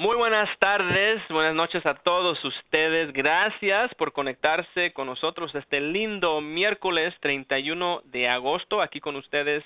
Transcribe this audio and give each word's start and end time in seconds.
Muy 0.00 0.14
buenas 0.14 0.48
tardes, 0.60 1.20
buenas 1.28 1.56
noches 1.56 1.84
a 1.84 1.94
todos 1.94 2.38
ustedes. 2.44 3.12
Gracias 3.12 3.92
por 3.96 4.12
conectarse 4.12 4.92
con 4.92 5.08
nosotros 5.08 5.52
este 5.56 5.80
lindo 5.80 6.40
miércoles 6.40 7.12
31 7.18 8.02
de 8.04 8.28
agosto. 8.28 8.80
Aquí 8.80 9.00
con 9.00 9.16
ustedes 9.16 9.64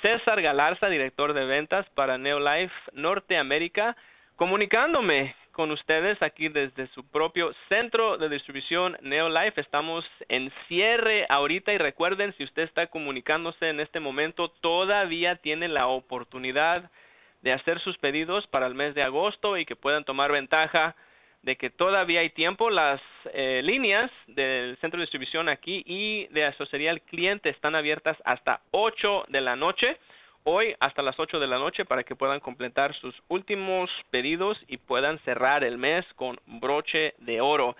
César 0.00 0.40
Galarza, 0.40 0.88
director 0.88 1.32
de 1.32 1.44
ventas 1.44 1.90
para 1.96 2.18
Neolife 2.18 2.72
Norteamérica, 2.92 3.96
comunicándome 4.36 5.34
con 5.50 5.72
ustedes 5.72 6.22
aquí 6.22 6.48
desde 6.48 6.86
su 6.94 7.10
propio 7.10 7.52
centro 7.68 8.16
de 8.16 8.28
distribución 8.28 8.96
Neolife. 9.02 9.60
Estamos 9.60 10.04
en 10.28 10.52
cierre 10.68 11.26
ahorita 11.28 11.72
y 11.72 11.78
recuerden, 11.78 12.32
si 12.34 12.44
usted 12.44 12.62
está 12.62 12.86
comunicándose 12.86 13.70
en 13.70 13.80
este 13.80 13.98
momento, 13.98 14.50
todavía 14.60 15.34
tiene 15.34 15.66
la 15.66 15.88
oportunidad 15.88 16.82
de 16.82 17.03
hacer 17.52 17.80
sus 17.80 17.98
pedidos 17.98 18.46
para 18.48 18.66
el 18.66 18.74
mes 18.74 18.94
de 18.94 19.02
agosto 19.02 19.56
y 19.56 19.66
que 19.66 19.76
puedan 19.76 20.04
tomar 20.04 20.32
ventaja 20.32 20.96
de 21.42 21.56
que 21.56 21.70
todavía 21.70 22.20
hay 22.20 22.30
tiempo. 22.30 22.70
Las 22.70 23.00
eh, 23.32 23.60
líneas 23.62 24.10
del 24.26 24.76
centro 24.78 24.98
de 24.98 25.04
distribución 25.04 25.48
aquí 25.48 25.82
y 25.86 26.26
de 26.28 26.46
asesoría 26.46 26.90
al 26.90 27.02
cliente 27.02 27.50
están 27.50 27.74
abiertas 27.74 28.16
hasta 28.24 28.60
8 28.70 29.26
de 29.28 29.40
la 29.40 29.56
noche. 29.56 29.98
Hoy 30.44 30.74
hasta 30.80 31.02
las 31.02 31.18
8 31.18 31.38
de 31.38 31.46
la 31.46 31.58
noche 31.58 31.84
para 31.84 32.04
que 32.04 32.16
puedan 32.16 32.40
completar 32.40 32.94
sus 32.94 33.14
últimos 33.28 33.90
pedidos 34.10 34.58
y 34.68 34.76
puedan 34.76 35.18
cerrar 35.20 35.64
el 35.64 35.78
mes 35.78 36.04
con 36.16 36.38
broche 36.46 37.14
de 37.18 37.40
oro. 37.40 37.76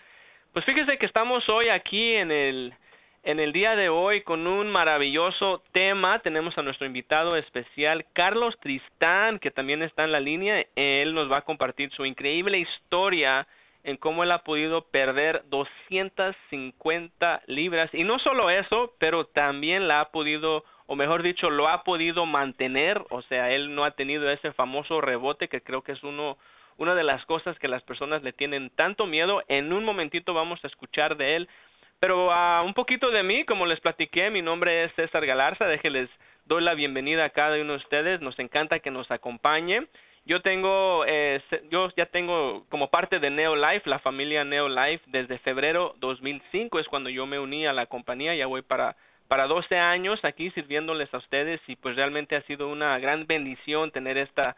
Pues 0.53 0.65
fíjese 0.65 0.99
que 0.99 1.07
estamos 1.07 1.49
hoy 1.49 1.69
aquí 1.69 2.15
en 2.15 2.31
el 2.31 2.75
en 3.25 3.41
el 3.41 3.53
día 3.53 3.75
de 3.75 3.89
hoy, 3.89 4.21
con 4.23 4.47
un 4.47 4.71
maravilloso 4.71 5.63
tema, 5.73 6.19
tenemos 6.19 6.57
a 6.59 6.63
nuestro 6.63 6.87
invitado 6.87 7.37
especial, 7.37 8.05
Carlos 8.13 8.55
Tristán, 8.61 9.39
que 9.39 9.51
también 9.51 9.83
está 9.83 10.05
en 10.05 10.13
la 10.13 10.21
línea. 10.21 10.65
Él 10.77 11.15
nos 11.15 11.33
va 11.33 11.39
a 11.39 11.45
compartir 11.45 11.91
su 11.93 12.05
increíble 12.05 12.59
historia 12.59 13.47
en 13.83 13.97
cómo 13.97 14.25
él 14.25 14.31
ha 14.31 14.45
podido 14.45 14.83
perder 14.83 15.43
250 15.49 17.43
libras. 17.47 17.89
Y 17.95 18.05
no 18.05 18.19
solo 18.19 18.51
eso, 18.51 18.93
pero 18.99 19.25
también 19.25 19.89
la 19.89 20.01
ha 20.01 20.11
podido, 20.11 20.65
o 20.87 20.95
mejor 20.95 21.23
dicho, 21.23 21.49
lo 21.49 21.69
ha 21.69 21.83
podido 21.83 22.27
mantener. 22.27 23.03
O 23.09 23.23
sea, 23.23 23.51
él 23.51 23.75
no 23.75 23.85
ha 23.85 23.93
tenido 23.93 24.31
ese 24.31 24.53
famoso 24.53 25.01
rebote 25.01 25.49
que 25.49 25.63
creo 25.63 25.83
que 25.83 25.93
es 25.93 26.03
uno 26.03 26.37
una 26.77 26.95
de 26.95 27.05
las 27.05 27.25
cosas 27.27 27.59
que 27.59 27.69
las 27.69 27.83
personas 27.83 28.23
le 28.23 28.33
tienen 28.33 28.71
tanto 28.71 29.07
miedo. 29.07 29.43
En 29.49 29.73
un 29.73 29.85
momentito 29.85 30.35
vamos 30.35 30.63
a 30.65 30.67
escuchar 30.67 31.17
de 31.17 31.37
él 31.37 31.49
pero 32.01 32.29
uh, 32.29 32.65
un 32.65 32.75
poquito 32.75 33.11
de 33.11 33.23
mí, 33.23 33.45
como 33.45 33.67
les 33.67 33.81
platiqué, 33.81 34.31
mi 34.31 34.43
nombre 34.43 34.85
es 34.85 34.93
César 34.95 35.25
Galarza, 35.27 35.67
déjenles 35.67 36.11
doy 36.47 36.63
la 36.63 36.75
bienvenida 36.75 37.25
a 37.25 37.31
cada 37.31 37.57
uno 37.57 37.73
de 37.73 37.79
ustedes, 37.79 38.21
nos 38.21 38.39
encanta 38.39 38.81
que 38.81 38.91
nos 38.91 39.11
acompañe. 39.11 39.87
Yo 40.27 40.41
tengo, 40.41 41.05
eh, 41.07 41.43
yo 41.71 41.91
ya 41.97 42.07
tengo 42.07 42.65
como 42.71 42.89
parte 42.91 43.19
de 43.19 43.31
Neolife, 43.31 43.89
la 43.89 43.99
familia 43.99 44.45
Neolife, 44.45 45.05
desde 45.07 45.39
febrero 45.39 45.95
2005 45.99 46.79
es 46.79 46.89
cuando 46.89 47.11
yo 47.11 47.27
me 47.27 47.39
uní 47.39 47.67
a 47.67 47.73
la 47.73 47.87
compañía, 47.87 48.35
ya 48.35 48.47
voy 48.47 48.63
para 48.63 48.97
para 49.29 49.47
12 49.47 49.79
años 49.79 50.23
aquí 50.23 50.51
sirviéndoles 50.51 51.13
a 51.15 51.17
ustedes 51.17 51.59
y 51.67 51.77
pues 51.77 51.97
realmente 51.97 52.37
ha 52.37 52.43
sido 52.43 52.69
una 52.69 52.99
gran 52.99 53.27
bendición 53.27 53.91
tener 53.91 54.19
esta 54.19 54.55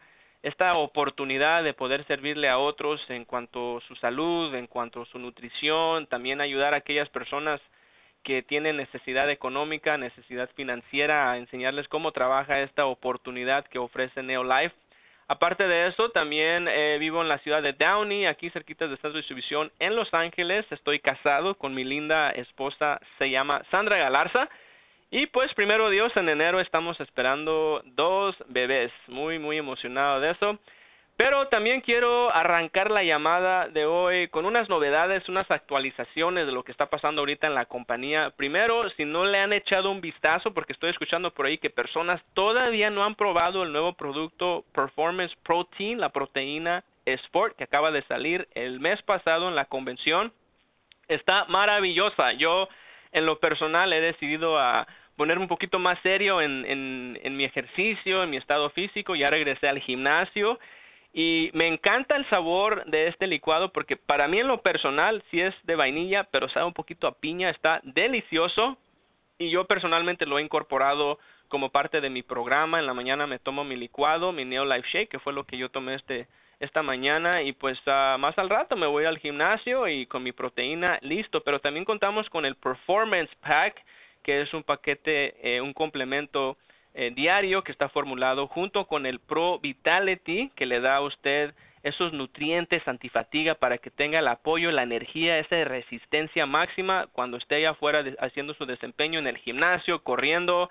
esta 0.47 0.75
oportunidad 0.75 1.63
de 1.63 1.73
poder 1.73 2.05
servirle 2.05 2.49
a 2.49 2.57
otros 2.57 3.01
en 3.09 3.25
cuanto 3.25 3.77
a 3.77 3.81
su 3.81 3.95
salud, 3.95 4.55
en 4.55 4.67
cuanto 4.67 5.01
a 5.01 5.05
su 5.05 5.19
nutrición, 5.19 6.07
también 6.07 6.39
ayudar 6.39 6.73
a 6.73 6.77
aquellas 6.77 7.09
personas 7.09 7.59
que 8.23 8.43
tienen 8.43 8.77
necesidad 8.77 9.29
económica, 9.29 9.97
necesidad 9.97 10.49
financiera, 10.55 11.31
a 11.31 11.37
enseñarles 11.37 11.87
cómo 11.87 12.11
trabaja 12.11 12.61
esta 12.61 12.85
oportunidad 12.85 13.65
que 13.67 13.79
ofrece 13.79 14.23
Neolife. 14.23 14.75
Aparte 15.29 15.67
de 15.67 15.87
eso, 15.87 16.09
también 16.11 16.69
eh, 16.69 16.97
vivo 16.99 17.21
en 17.21 17.27
la 17.27 17.39
ciudad 17.39 17.61
de 17.61 17.73
Downey, 17.73 18.25
aquí 18.25 18.49
cerquita 18.49 18.85
de 18.87 18.95
Centro 18.95 19.11
de 19.11 19.17
Distribución 19.17 19.71
en 19.79 19.95
Los 19.97 20.13
Ángeles. 20.13 20.65
Estoy 20.71 20.99
casado 21.01 21.55
con 21.55 21.73
mi 21.73 21.83
linda 21.83 22.31
esposa, 22.31 23.01
se 23.17 23.29
llama 23.29 23.61
Sandra 23.69 23.97
Galarza. 23.97 24.49
Y 25.09 25.27
pues 25.27 25.53
primero 25.53 25.89
Dios, 25.89 26.11
en 26.17 26.27
enero 26.27 26.59
estamos 26.59 26.99
esperando 26.99 27.81
dos 27.85 28.35
bebés. 28.47 28.91
Muy, 29.07 29.39
muy 29.39 29.57
emocionado 29.57 30.19
de 30.19 30.31
eso. 30.31 30.59
Pero 31.15 31.47
también 31.47 31.81
quiero 31.81 32.31
arrancar 32.31 32.91
la 32.91 33.03
llamada 33.03 33.69
de 33.69 33.87
hoy 33.87 34.27
con 34.27 34.45
unas 34.45 34.69
novedades, 34.69 35.27
unas 35.27 35.49
actualizaciones 35.49 36.45
de 36.45 36.51
lo 36.51 36.63
que 36.63 36.71
está 36.71 36.91
pasando 36.91 37.21
ahorita 37.21 37.47
en 37.47 37.55
la 37.55 37.65
compañía. 37.65 38.31
Primero, 38.37 38.87
si 38.91 39.03
no 39.03 39.25
le 39.25 39.39
han 39.39 39.51
echado 39.51 39.89
un 39.89 39.99
vistazo, 39.99 40.53
porque 40.53 40.73
estoy 40.73 40.91
escuchando 40.91 41.31
por 41.31 41.47
ahí 41.47 41.57
que 41.57 41.71
personas 41.71 42.21
todavía 42.35 42.91
no 42.91 43.03
han 43.03 43.15
probado 43.15 43.63
el 43.63 43.71
nuevo 43.71 43.93
producto 43.93 44.63
Performance 44.75 45.35
Protein, 45.43 45.99
la 45.99 46.09
proteína 46.09 46.83
Sport, 47.05 47.55
que 47.55 47.63
acaba 47.63 47.89
de 47.89 48.03
salir 48.03 48.47
el 48.53 48.79
mes 48.79 49.01
pasado 49.01 49.47
en 49.47 49.55
la 49.55 49.65
convención. 49.65 50.31
Está 51.07 51.45
maravillosa. 51.45 52.33
Yo 52.33 52.69
en 53.17 53.25
lo 53.25 53.39
personal 53.39 53.91
he 53.93 54.01
decidido 54.01 54.57
a 54.59 54.87
ponerme 55.15 55.43
un 55.43 55.49
poquito 55.49 55.79
más 55.79 55.99
serio 56.01 56.41
en, 56.41 56.65
en, 56.65 57.19
en 57.23 57.35
mi 57.35 57.43
ejercicio, 57.43 58.23
en 58.23 58.29
mi 58.29 58.37
estado 58.37 58.69
físico, 58.69 59.15
ya 59.15 59.29
regresé 59.29 59.67
al 59.67 59.79
gimnasio 59.79 60.59
y 61.13 61.49
me 61.53 61.67
encanta 61.67 62.15
el 62.15 62.29
sabor 62.29 62.85
de 62.85 63.07
este 63.07 63.25
licuado 63.25 63.71
porque 63.71 63.97
para 63.97 64.27
mí 64.27 64.39
en 64.39 64.47
lo 64.47 64.61
personal 64.61 65.23
sí 65.31 65.41
es 65.41 65.55
de 65.63 65.75
vainilla, 65.75 66.25
pero 66.25 66.47
sabe 66.49 66.67
un 66.67 66.73
poquito 66.73 67.07
a 67.07 67.15
piña, 67.15 67.49
está 67.49 67.81
delicioso 67.83 68.77
y 69.39 69.49
yo 69.49 69.65
personalmente 69.65 70.25
lo 70.25 70.37
he 70.37 70.43
incorporado 70.43 71.17
como 71.47 71.71
parte 71.71 72.01
de 72.01 72.09
mi 72.09 72.23
programa. 72.23 72.79
En 72.79 72.85
la 72.85 72.93
mañana 72.93 73.25
me 73.25 73.39
tomo 73.39 73.63
mi 73.63 73.75
licuado, 73.75 74.31
mi 74.31 74.45
Neo 74.45 74.65
Life 74.65 74.87
Shake, 74.91 75.09
que 75.09 75.19
fue 75.19 75.33
lo 75.33 75.45
que 75.45 75.57
yo 75.57 75.69
tomé 75.69 75.95
este 75.95 76.27
esta 76.59 76.81
mañana 76.81 77.43
y 77.43 77.53
pues 77.53 77.77
uh, 77.85 78.17
más 78.17 78.37
al 78.37 78.49
rato 78.49 78.75
me 78.75 78.87
voy 78.87 79.05
al 79.05 79.19
gimnasio 79.19 79.87
y 79.87 80.05
con 80.07 80.23
mi 80.23 80.31
proteína 80.31 80.97
listo, 81.01 81.41
pero 81.41 81.59
también 81.59 81.85
contamos 81.85 82.29
con 82.29 82.45
el 82.45 82.55
Performance 82.55 83.33
Pack, 83.41 83.83
que 84.23 84.41
es 84.41 84.53
un 84.53 84.63
paquete, 84.63 85.35
eh, 85.41 85.61
un 85.61 85.73
complemento 85.73 86.57
eh, 86.93 87.11
diario 87.15 87.63
que 87.63 87.71
está 87.71 87.89
formulado 87.89 88.47
junto 88.47 88.85
con 88.87 89.05
el 89.05 89.19
Pro 89.19 89.59
Vitality 89.59 90.51
que 90.55 90.65
le 90.65 90.79
da 90.79 90.95
a 90.95 91.01
usted 91.01 91.53
esos 91.83 92.11
nutrientes 92.11 92.85
antifatiga 92.87 93.55
para 93.55 93.77
que 93.77 93.91
tenga 93.91 94.19
el 94.19 94.27
apoyo, 94.27 94.71
la 94.71 94.83
energía, 94.83 95.39
esa 95.39 95.63
resistencia 95.63 96.45
máxima 96.45 97.07
cuando 97.13 97.37
esté 97.37 97.55
allá 97.55 97.71
afuera 97.71 98.03
haciendo 98.19 98.53
su 98.55 98.65
desempeño 98.65 99.19
en 99.19 99.27
el 99.27 99.37
gimnasio, 99.37 100.03
corriendo. 100.03 100.69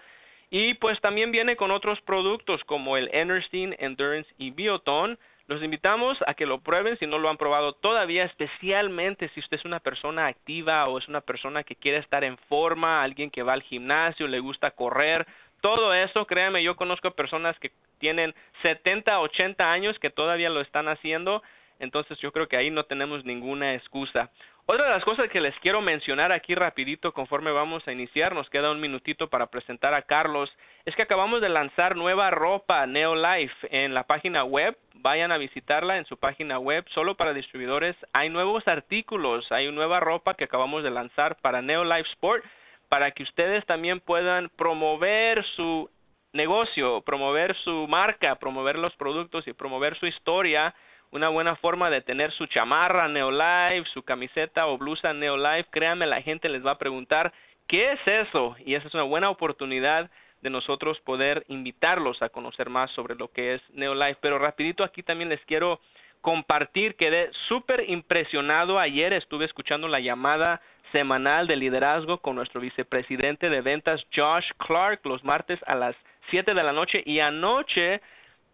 Y 0.51 0.75
pues 0.75 1.01
también 1.01 1.33
viene 1.33 1.57
con 1.57 1.71
otros 1.71 2.01
productos 2.03 2.63
como 2.65 2.97
el 2.97 3.09
Enerstein 3.13 3.75
Endurance 3.79 4.29
y 4.37 4.51
Bioton 4.51 5.19
los 5.49 5.63
invitamos 5.63 6.19
a 6.27 6.35
que 6.35 6.47
lo 6.47 6.61
prueben 6.61 6.99
si 6.99 7.07
no 7.07 7.19
lo 7.19 7.29
han 7.29 7.37
probado 7.37 7.73
todavía, 7.75 8.25
especialmente 8.25 9.29
si 9.29 9.41
usted 9.41 9.59
es 9.59 9.65
una 9.65 9.81
persona 9.81 10.27
activa 10.27 10.89
o 10.89 10.99
es 10.99 11.07
una 11.09 11.21
persona 11.21 11.63
que 11.63 11.77
quiere 11.77 11.99
estar 11.99 12.25
en 12.25 12.37
forma, 12.49 13.03
alguien 13.03 13.31
que 13.31 13.43
va 13.43 13.53
al 13.53 13.63
gimnasio, 13.63 14.27
le 14.27 14.41
gusta 14.41 14.73
correr, 14.73 15.27
todo 15.61 15.95
eso, 15.95 16.27
créanme, 16.27 16.63
yo 16.63 16.77
conozco 16.77 17.11
personas 17.13 17.59
que 17.59 17.71
tienen 17.99 18.35
70, 18.63 19.21
80 19.21 19.73
años 19.73 19.99
que 19.99 20.11
todavía 20.11 20.51
lo 20.51 20.61
están 20.61 20.89
haciendo, 20.89 21.43
entonces 21.79 22.19
yo 22.19 22.33
creo 22.33 22.49
que 22.49 22.57
ahí 22.57 22.71
no 22.71 22.85
tenemos 22.85 23.25
ninguna 23.25 23.75
excusa. 23.75 24.31
Otra 24.69 24.87
de 24.87 24.91
las 24.91 25.05
cosas 25.05 25.31
que 25.31 25.41
les 25.41 25.57
quiero 25.61 25.81
mencionar 25.81 26.33
aquí 26.33 26.57
rapidito 26.57 27.13
conforme 27.13 27.53
vamos 27.53 27.87
a 27.87 27.93
iniciar, 27.93 28.35
nos 28.35 28.51
queda 28.51 28.73
un 28.73 28.81
minutito 28.81 29.29
para 29.29 29.47
presentar 29.47 29.95
a 29.95 30.03
Carlos, 30.03 30.51
es 30.85 30.97
que 30.97 31.03
acabamos 31.03 31.41
de 31.41 31.49
lanzar 31.49 31.95
nueva 31.95 32.33
ropa 32.33 32.85
Neolife 32.85 33.55
en 33.71 33.95
la 33.95 34.09
página 34.09 34.43
web, 34.43 34.77
vayan 34.95 35.31
a 35.31 35.39
visitarla 35.39 35.99
en 35.99 36.05
su 36.07 36.17
página 36.17 36.59
web, 36.59 36.85
solo 36.89 37.15
para 37.15 37.33
distribuidores, 37.33 37.95
hay 38.13 38.29
nuevos 38.29 38.67
artículos, 38.67 39.47
hay 39.53 39.71
nueva 39.71 40.01
ropa 40.01 40.35
que 40.35 40.43
acabamos 40.43 40.83
de 40.83 40.91
lanzar 40.91 41.37
para 41.37 41.63
Neolife 41.63 42.11
Sport, 42.15 42.45
para 42.89 43.13
que 43.13 43.23
ustedes 43.23 43.65
también 43.67 44.01
puedan 44.01 44.49
promover 44.49 45.45
su 45.55 45.89
negocio, 46.33 47.03
promover 47.03 47.55
su 47.59 47.87
marca, 47.87 48.35
promover 48.35 48.79
los 48.79 48.97
productos 48.97 49.47
y 49.47 49.53
promover 49.53 49.97
su 49.97 50.07
historia 50.07 50.75
una 51.11 51.29
buena 51.29 51.57
forma 51.57 51.91
de 51.91 52.01
tener 52.01 52.33
su 52.33 52.47
chamarra 52.47 53.09
Neolife, 53.09 53.89
su 53.93 54.03
camiseta 54.03 54.67
o 54.67 54.79
blusa 54.79 55.13
Neolife. 55.13 55.71
Créanme, 55.71 56.07
la 56.07 56.23
gente 56.23 56.49
les 56.49 56.65
va 56.65 56.73
a 56.73 56.79
preguntar 56.79 57.33
qué 57.69 57.93
es 57.93 58.01
eso 58.07 58.57
y 58.65 58.75
esa 58.75 58.89
es 58.89 58.95
una 58.95 59.05
buena 59.05 59.31
oportunidad 59.31 60.11
de 60.43 60.51
nosotros 60.51 61.01
poder 61.01 61.45
invitarlos 61.49 62.21
a 62.23 62.29
conocer 62.29 62.69
más 62.69 62.91
sobre 62.93 63.15
lo 63.15 63.29
que 63.29 63.55
es 63.55 63.63
Neolife. 63.71 64.19
Pero 64.21 64.39
rapidito 64.39 64.85
aquí 64.85 65.03
también 65.03 65.29
les 65.29 65.45
quiero 65.47 65.81
compartir, 66.21 66.97
quedé 66.97 67.31
súper 67.49 67.89
impresionado. 67.89 68.79
Ayer 68.79 69.13
estuve 69.13 69.45
escuchando 69.45 69.89
la 69.89 70.01
llamada 70.01 70.61
semanal 70.93 71.47
de 71.47 71.57
liderazgo 71.57 72.19
con 72.19 72.37
nuestro 72.37 72.61
vicepresidente 72.61 73.49
de 73.49 73.61
ventas 73.61 74.05
Josh 74.15 74.47
Clark 74.59 75.01
los 75.05 75.25
martes 75.25 75.59
a 75.67 75.75
las 75.75 75.97
7 76.31 76.55
de 76.55 76.63
la 76.63 76.73
noche 76.73 77.03
y 77.05 77.21
anoche 77.21 78.01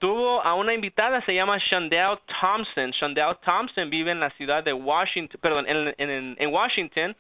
tuvo 0.03 0.43
a 0.43 0.55
una 0.55 0.75
invitada, 0.75 1.25
se 1.25 1.33
llama 1.33 1.59
Shandell 1.59 2.19
Thompson. 2.41 2.91
Shandell 2.91 3.37
Thompson 3.45 3.89
vive 3.89 4.11
en 4.11 4.19
la 4.19 4.31
ciudad 4.31 4.65
de 4.65 4.73
Washington, 4.73 5.39
perdón, 5.41 5.65
en, 5.69 6.49
Washington. 6.53 7.15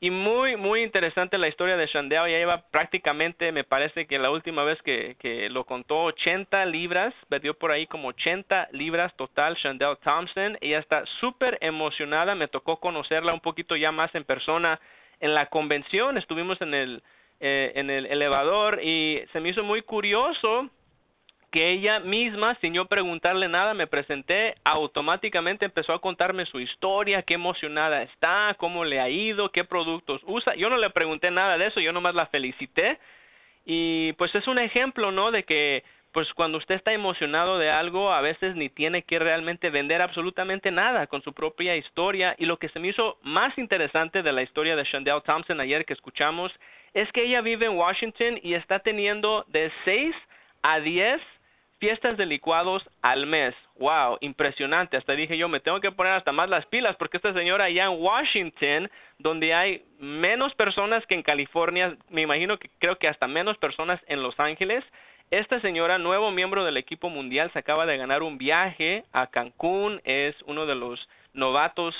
y 0.00 0.10
muy, 0.10 0.56
muy 0.56 0.82
interesante 0.82 1.38
la 1.38 1.46
historia 1.46 1.76
de 1.76 1.86
Shandell. 1.86 2.28
Ya 2.28 2.38
lleva 2.38 2.62
prácticamente, 2.72 3.52
me 3.52 3.62
parece 3.62 4.08
que 4.08 4.18
la 4.18 4.32
última 4.32 4.64
vez 4.64 4.82
que, 4.82 5.14
que 5.20 5.48
lo 5.48 5.62
contó, 5.62 6.02
80 6.06 6.66
libras. 6.66 7.14
Perdió 7.28 7.54
por 7.54 7.70
ahí 7.70 7.86
como 7.86 8.08
80 8.08 8.70
libras 8.72 9.14
total 9.14 9.54
Shandell 9.54 9.96
Thompson. 10.02 10.58
Ella 10.60 10.80
está 10.80 11.04
súper 11.20 11.56
emocionada. 11.60 12.34
Me 12.34 12.48
tocó 12.48 12.80
conocerla 12.80 13.32
un 13.32 13.40
poquito 13.40 13.76
ya 13.76 13.92
más 13.92 14.12
en 14.16 14.24
persona 14.24 14.80
en 15.20 15.34
la 15.34 15.46
convención. 15.46 16.18
Estuvimos 16.18 16.60
en 16.62 16.74
el, 16.74 17.02
eh, 17.38 17.70
en 17.76 17.90
el 17.90 18.06
elevador 18.06 18.82
y 18.82 19.22
se 19.32 19.38
me 19.38 19.50
hizo 19.50 19.62
muy 19.62 19.82
curioso 19.82 20.68
que 21.50 21.70
ella 21.70 22.00
misma, 22.00 22.54
sin 22.56 22.74
yo 22.74 22.86
preguntarle 22.86 23.48
nada, 23.48 23.72
me 23.74 23.86
presenté, 23.86 24.54
automáticamente 24.64 25.64
empezó 25.64 25.92
a 25.92 26.00
contarme 26.00 26.44
su 26.46 26.60
historia, 26.60 27.22
qué 27.22 27.34
emocionada 27.34 28.02
está, 28.02 28.54
cómo 28.58 28.84
le 28.84 29.00
ha 29.00 29.08
ido, 29.08 29.50
qué 29.50 29.64
productos 29.64 30.20
usa. 30.26 30.54
Yo 30.56 30.68
no 30.68 30.76
le 30.76 30.90
pregunté 30.90 31.30
nada 31.30 31.56
de 31.56 31.66
eso, 31.66 31.80
yo 31.80 31.92
nomás 31.92 32.14
la 32.14 32.26
felicité. 32.26 32.98
Y 33.64 34.12
pues 34.14 34.34
es 34.34 34.46
un 34.46 34.58
ejemplo, 34.58 35.10
¿no? 35.10 35.30
De 35.30 35.44
que 35.44 35.84
pues 36.12 36.32
cuando 36.34 36.58
usted 36.58 36.74
está 36.74 36.92
emocionado 36.92 37.58
de 37.58 37.70
algo, 37.70 38.12
a 38.12 38.20
veces 38.20 38.56
ni 38.56 38.70
tiene 38.70 39.02
que 39.02 39.18
realmente 39.18 39.70
vender 39.70 40.00
absolutamente 40.00 40.70
nada 40.70 41.06
con 41.06 41.22
su 41.22 41.32
propia 41.32 41.76
historia. 41.76 42.34
Y 42.38 42.46
lo 42.46 42.56
que 42.58 42.68
se 42.70 42.80
me 42.80 42.88
hizo 42.88 43.18
más 43.22 43.56
interesante 43.58 44.22
de 44.22 44.32
la 44.32 44.42
historia 44.42 44.74
de 44.74 44.84
Chandel 44.84 45.22
Thompson 45.22 45.60
ayer 45.60 45.84
que 45.84 45.92
escuchamos 45.92 46.50
es 46.94 47.10
que 47.12 47.24
ella 47.24 47.40
vive 47.42 47.66
en 47.66 47.76
Washington 47.76 48.40
y 48.42 48.54
está 48.54 48.80
teniendo 48.80 49.44
de 49.48 49.70
6 49.84 50.14
a 50.62 50.80
10 50.80 51.20
fiestas 51.78 52.16
de 52.16 52.26
licuados 52.26 52.82
al 53.02 53.26
mes. 53.26 53.54
Wow, 53.78 54.18
impresionante. 54.20 54.96
Hasta 54.96 55.12
dije 55.12 55.36
yo, 55.36 55.48
me 55.48 55.60
tengo 55.60 55.80
que 55.80 55.92
poner 55.92 56.14
hasta 56.14 56.32
más 56.32 56.48
las 56.48 56.66
pilas 56.66 56.96
porque 56.96 57.16
esta 57.16 57.32
señora 57.32 57.64
allá 57.64 57.84
en 57.84 58.02
Washington, 58.02 58.90
donde 59.18 59.54
hay 59.54 59.82
menos 59.98 60.54
personas 60.54 61.04
que 61.06 61.14
en 61.14 61.22
California, 61.22 61.96
me 62.10 62.22
imagino 62.22 62.58
que 62.58 62.70
creo 62.78 62.96
que 62.96 63.08
hasta 63.08 63.26
menos 63.26 63.56
personas 63.58 64.00
en 64.08 64.22
Los 64.22 64.38
Ángeles, 64.40 64.84
esta 65.30 65.60
señora, 65.60 65.98
nuevo 65.98 66.30
miembro 66.30 66.64
del 66.64 66.78
equipo 66.78 67.10
mundial, 67.10 67.50
se 67.52 67.58
acaba 67.58 67.84
de 67.86 67.98
ganar 67.98 68.22
un 68.22 68.38
viaje 68.38 69.04
a 69.12 69.26
Cancún, 69.26 70.00
es 70.04 70.34
uno 70.46 70.64
de 70.64 70.74
los 70.74 71.06
novatos 71.34 71.94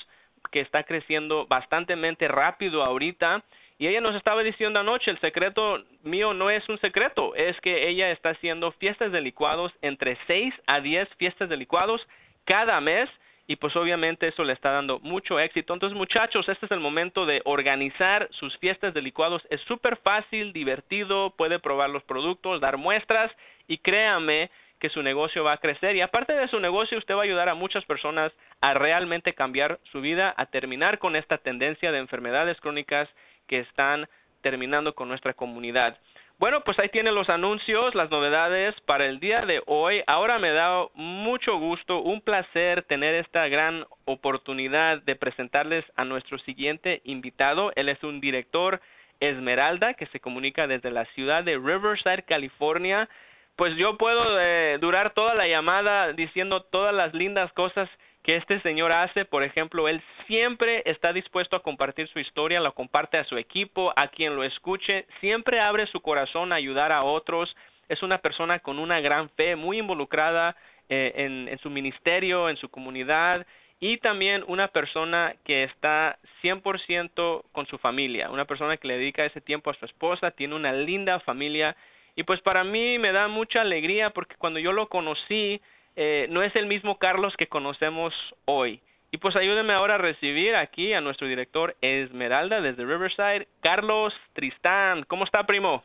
que 0.51 0.61
está 0.61 0.85
creciendo 0.85 1.47
bastante 1.47 1.95
rápido 2.29 2.83
ahorita 2.83 3.43
y 3.79 3.87
ella 3.87 4.01
nos 4.01 4.17
estaba 4.17 4.43
diciendo 4.43 4.81
anoche, 4.81 5.11
el 5.11 5.21
secreto 5.21 5.85
mío 6.03 6.35
no 6.35 6.51
es 6.51 6.69
un 6.69 6.81
secreto, 6.81 7.37
es 7.37 7.59
que 7.61 7.89
ella 7.89 8.11
está 8.11 8.31
haciendo 8.31 8.73
fiestas 8.73 9.13
de 9.13 9.21
licuados 9.21 9.73
entre 9.83 10.19
6 10.27 10.53
a 10.67 10.81
10 10.81 11.09
fiestas 11.17 11.49
de 11.49 11.57
licuados 11.57 12.05
cada 12.45 12.81
mes 12.81 13.09
y 13.47 13.57
pues 13.57 13.75
obviamente 13.77 14.29
eso 14.29 14.43
le 14.45 14.53
está 14.53 14.73
dando 14.73 14.99
mucho 14.99 15.39
éxito. 15.39 15.73
Entonces 15.73 15.97
muchachos, 15.97 16.49
este 16.49 16.67
es 16.67 16.73
el 16.73 16.81
momento 16.81 17.25
de 17.25 17.41
organizar 17.45 18.29
sus 18.33 18.57
fiestas 18.59 18.93
de 18.95 19.01
licuados. 19.01 19.43
Es 19.49 19.61
súper 19.63 19.97
fácil, 19.99 20.53
divertido, 20.53 21.31
puede 21.37 21.59
probar 21.59 21.89
los 21.89 22.03
productos, 22.03 22.61
dar 22.61 22.77
muestras 22.77 23.33
y 23.69 23.79
créame 23.79 24.51
que 24.81 24.91
su 24.91 25.03
negocio 25.03 25.45
va 25.45 25.53
a 25.53 25.59
crecer 25.59 25.97
y 25.97 26.01
aparte 26.03 26.33
de 26.33 26.49
su 26.49 26.61
negocio 26.61 26.99
usted 26.99 27.15
va 27.15 27.21
a 27.21 27.25
ayudar 27.25 27.49
a 27.49 27.55
muchas 27.55 27.85
personas 27.85 28.33
a 28.61 28.75
realmente 28.75 29.35
cambiar 29.35 29.79
su 29.93 30.01
vida, 30.01 30.35
a 30.37 30.47
terminar 30.47 30.99
con 30.99 31.17
esta 31.17 31.39
tendencia 31.39 31.91
de 31.91 31.99
enfermedades 31.99 32.61
crónicas 32.61 33.09
que 33.49 33.59
están 33.61 34.06
terminando 34.41 34.95
con 34.95 35.09
nuestra 35.09 35.35
comunidad. 35.35 35.99
Bueno, 36.39 36.61
pues 36.61 36.79
ahí 36.79 36.89
tienen 36.91 37.17
los 37.17 37.29
anuncios, 37.29 37.97
las 37.97 38.12
novedades 38.12 38.73
para 38.83 39.06
el 39.06 39.19
día 39.19 39.41
de 39.41 39.61
hoy. 39.67 40.05
Ahora 40.06 40.39
me 40.39 40.53
da 40.53 40.87
mucho 40.95 41.59
gusto, 41.59 41.99
un 41.99 42.21
placer 42.21 42.85
tener 42.85 43.17
esta 43.17 43.49
gran 43.49 43.85
oportunidad 44.05 45.03
de 45.03 45.17
presentarles 45.17 45.85
a 45.97 46.05
nuestro 46.05 46.39
siguiente 46.39 47.00
invitado. 47.03 47.73
Él 47.75 47.89
es 47.89 48.00
un 48.05 48.21
director 48.21 48.81
Esmeralda 49.19 49.94
que 49.94 50.06
se 50.06 50.21
comunica 50.21 50.69
desde 50.69 50.93
la 50.93 51.06
ciudad 51.06 51.43
de 51.43 51.59
Riverside, 51.59 52.23
California. 52.23 53.09
Pues 53.56 53.75
yo 53.77 53.99
puedo 53.99 54.41
eh, 54.41 54.79
durar 54.81 55.15
toda 55.15 55.35
la 55.35 55.49
llamada 55.49 56.12
diciendo 56.12 56.62
todas 56.62 56.94
las 56.94 57.12
lindas 57.15 57.53
cosas 57.55 57.91
que 58.29 58.37
este 58.37 58.61
señor 58.61 58.93
hace, 58.93 59.25
por 59.25 59.43
ejemplo, 59.43 59.89
él 59.89 60.03
siempre 60.27 60.83
está 60.85 61.15
dispuesto 61.15 61.57
a 61.57 61.63
compartir 61.63 62.09
su 62.09 62.19
historia, 62.19 62.61
la 62.61 62.73
comparte 62.73 63.17
a 63.17 63.25
su 63.25 63.39
equipo, 63.39 63.91
a 63.97 64.09
quien 64.09 64.37
lo 64.37 64.45
escuche, 64.45 65.07
siempre 65.21 65.61
abre 65.61 65.87
su 65.87 66.03
corazón 66.03 66.53
a 66.53 66.57
ayudar 66.57 66.93
a 66.93 67.05
otros, 67.05 67.57
es 67.89 68.03
una 68.03 68.19
persona 68.19 68.59
con 68.59 68.79
una 68.79 69.01
gran 69.01 69.31
fe, 69.31 69.57
muy 69.57 69.79
involucrada 69.79 70.55
eh, 70.91 71.15
en, 71.17 71.49
en 71.49 71.59
su 71.61 71.71
ministerio, 71.71 72.51
en 72.51 72.59
su 72.59 72.69
comunidad 72.69 73.47
y 73.81 73.97
también 73.97 74.45
una 74.47 74.69
persona 74.69 75.35
que 75.47 75.65
está 75.65 76.19
100% 76.43 77.45
con 77.51 77.67
su 77.67 77.79
familia, 77.79 78.31
una 78.31 78.45
persona 78.45 78.77
que 78.77 78.89
le 78.89 78.99
dedica 78.99 79.25
ese 79.25 79.41
tiempo 79.41 79.71
a 79.71 79.75
su 79.75 79.87
esposa, 79.87 80.33
tiene 80.33 80.55
una 80.55 80.75
linda 80.75 81.19
familia. 81.21 81.75
Y 82.15 82.25
pues 82.25 82.43
para 82.43 82.63
mí 82.63 82.99
me 82.99 83.11
da 83.11 83.27
mucha 83.29 83.63
alegría 83.63 84.11
porque 84.11 84.35
cuando 84.37 84.59
yo 84.59 84.73
lo 84.73 84.91
conocí, 84.91 85.63
eh, 86.00 86.29
no 86.31 86.45
es 86.45 86.55
el 86.55 86.67
mismo 86.67 86.97
Carlos 86.97 87.35
que 87.37 87.49
conocemos 87.49 88.15
hoy. 88.45 88.81
Y 89.11 89.17
pues 89.17 89.35
ayúdenme 89.35 89.73
ahora 89.73 89.97
a 89.97 89.99
recibir 89.99 90.55
aquí 90.55 90.93
a 90.93 91.00
nuestro 91.00 91.27
director 91.27 91.75
Esmeralda 91.81 92.61
desde 92.61 92.85
Riverside, 92.85 93.49
Carlos 93.62 94.15
Tristán. 94.33 95.03
¿Cómo 95.09 95.25
está, 95.25 95.43
primo? 95.43 95.83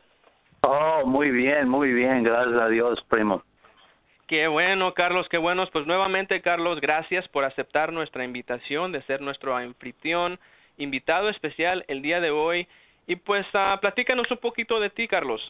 Oh, 0.60 1.02
muy 1.04 1.30
bien, 1.32 1.68
muy 1.68 1.92
bien, 1.92 2.22
gracias 2.22 2.60
a 2.60 2.68
Dios, 2.68 3.04
primo. 3.08 3.42
Qué 4.28 4.46
bueno, 4.46 4.94
Carlos, 4.94 5.26
qué 5.28 5.36
bueno. 5.36 5.66
Pues 5.72 5.84
nuevamente, 5.84 6.40
Carlos, 6.42 6.80
gracias 6.80 7.26
por 7.26 7.42
aceptar 7.42 7.92
nuestra 7.92 8.24
invitación 8.24 8.92
de 8.92 9.02
ser 9.02 9.20
nuestro 9.20 9.56
anfitrión, 9.56 10.38
invitado 10.78 11.28
especial 11.28 11.84
el 11.88 12.02
día 12.02 12.20
de 12.20 12.30
hoy. 12.30 12.68
Y 13.08 13.16
pues 13.16 13.44
uh, 13.52 13.80
platícanos 13.80 14.30
un 14.30 14.38
poquito 14.38 14.78
de 14.78 14.90
ti, 14.90 15.08
Carlos. 15.08 15.42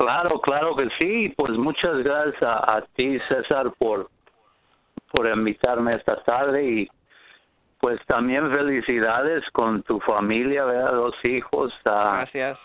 Claro, 0.00 0.40
claro 0.40 0.74
que 0.76 0.88
sí. 0.98 1.28
Pues 1.36 1.52
muchas 1.52 1.98
gracias 1.98 2.42
a, 2.42 2.82
ti, 2.94 3.18
César, 3.28 3.70
por, 3.78 4.08
por 5.12 5.26
invitarme 5.26 5.94
esta 5.94 6.16
tarde 6.22 6.64
y 6.64 6.88
pues 7.80 8.00
también 8.06 8.50
felicidades 8.50 9.44
con 9.50 9.82
tu 9.82 10.00
familia, 10.00 10.64
¿verdad? 10.64 10.92
Dos 10.92 11.14
hijos. 11.22 11.70
Gracias. 11.84 12.58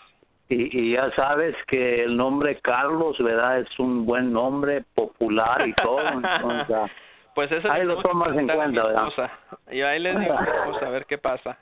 Y, 0.48 0.78
y 0.78 0.92
ya 0.94 1.10
sabes 1.10 1.54
que 1.66 2.04
el 2.04 2.16
nombre 2.16 2.58
Carlos, 2.62 3.18
¿verdad? 3.18 3.60
Es 3.60 3.78
un 3.78 4.06
buen 4.06 4.32
nombre, 4.32 4.84
popular 4.94 5.68
y 5.68 5.74
todo. 5.74 6.08
Entonces, 6.08 6.90
pues 7.34 7.52
eso 7.52 7.70
ahí 7.70 7.84
lo 7.84 8.00
tomas 8.00 8.34
en 8.34 8.48
cuenta, 8.48 8.82
¿verdad? 8.82 9.30
Y 9.70 9.82
ahí 9.82 9.98
les 10.00 10.18
digo, 10.18 10.34
a 10.80 10.88
ver 10.88 11.04
qué 11.04 11.18
pasa. 11.18 11.58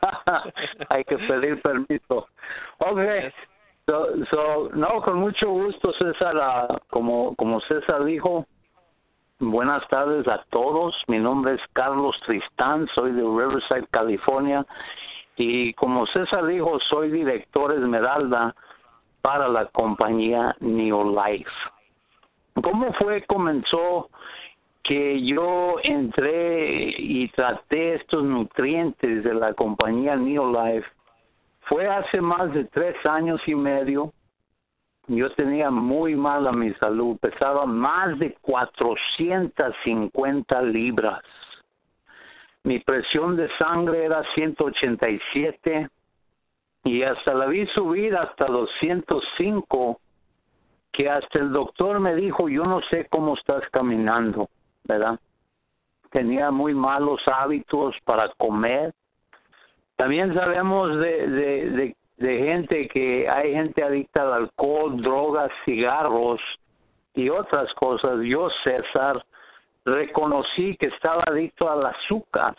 Hay 0.88 1.02
que 1.02 1.18
pedir 1.18 1.60
permiso. 1.62 2.28
Ok. 2.78 3.00
So, 3.86 4.08
so, 4.30 4.68
no, 4.74 5.00
con 5.00 5.20
mucho 5.20 5.48
gusto, 5.48 5.92
César. 5.92 6.82
Como, 6.90 7.36
como 7.36 7.60
César 7.60 8.04
dijo, 8.04 8.44
buenas 9.38 9.86
tardes 9.86 10.26
a 10.26 10.44
todos. 10.50 10.92
Mi 11.06 11.20
nombre 11.20 11.54
es 11.54 11.60
Carlos 11.72 12.16
Tristán, 12.26 12.88
soy 12.96 13.12
de 13.12 13.22
Riverside, 13.22 13.86
California. 13.92 14.66
Y 15.36 15.72
como 15.74 16.04
César 16.06 16.46
dijo, 16.46 16.80
soy 16.90 17.12
director 17.12 17.72
Esmeralda 17.72 18.56
para 19.22 19.46
la 19.46 19.66
compañía 19.66 20.56
Neolife. 20.58 21.50
¿Cómo 22.60 22.92
fue, 22.94 23.22
comenzó 23.26 24.10
que 24.82 25.24
yo 25.24 25.76
entré 25.84 26.92
y 26.98 27.28
traté 27.28 27.94
estos 27.94 28.24
nutrientes 28.24 29.22
de 29.22 29.34
la 29.34 29.54
compañía 29.54 30.16
Neolife 30.16 30.95
fue 31.66 31.86
hace 31.86 32.20
más 32.20 32.52
de 32.52 32.64
tres 32.64 32.96
años 33.06 33.40
y 33.46 33.54
medio. 33.54 34.12
Yo 35.08 35.30
tenía 35.34 35.70
muy 35.70 36.16
mala 36.16 36.50
mi 36.52 36.72
salud, 36.74 37.16
pesaba 37.18 37.64
más 37.66 38.18
de 38.18 38.34
450 38.40 40.62
libras. 40.62 41.22
Mi 42.64 42.80
presión 42.80 43.36
de 43.36 43.48
sangre 43.58 44.04
era 44.04 44.24
187 44.34 45.88
y 46.84 47.02
hasta 47.02 47.34
la 47.34 47.46
vi 47.46 47.66
subir 47.68 48.14
hasta 48.16 48.46
205 48.46 50.00
que 50.92 51.08
hasta 51.10 51.38
el 51.38 51.52
doctor 51.52 52.00
me 52.00 52.16
dijo, 52.16 52.48
yo 52.48 52.64
no 52.64 52.80
sé 52.90 53.06
cómo 53.10 53.34
estás 53.34 53.62
caminando, 53.70 54.48
¿verdad? 54.84 55.20
Tenía 56.10 56.50
muy 56.50 56.74
malos 56.74 57.20
hábitos 57.26 57.94
para 58.04 58.28
comer, 58.38 58.94
también 59.96 60.34
sabemos 60.34 60.98
de, 60.98 61.28
de, 61.28 61.96
de, 62.18 62.38
gente 62.38 62.88
que 62.88 63.28
hay 63.28 63.52
gente 63.52 63.82
adicta 63.82 64.22
al 64.22 64.32
alcohol, 64.32 65.00
drogas, 65.02 65.50
cigarros 65.64 66.40
y 67.14 67.28
otras 67.30 67.72
cosas. 67.74 68.20
Yo, 68.22 68.48
César, 68.62 69.24
reconocí 69.84 70.76
que 70.76 70.86
estaba 70.86 71.22
adicto 71.26 71.70
al 71.70 71.86
azúcar, 71.86 72.56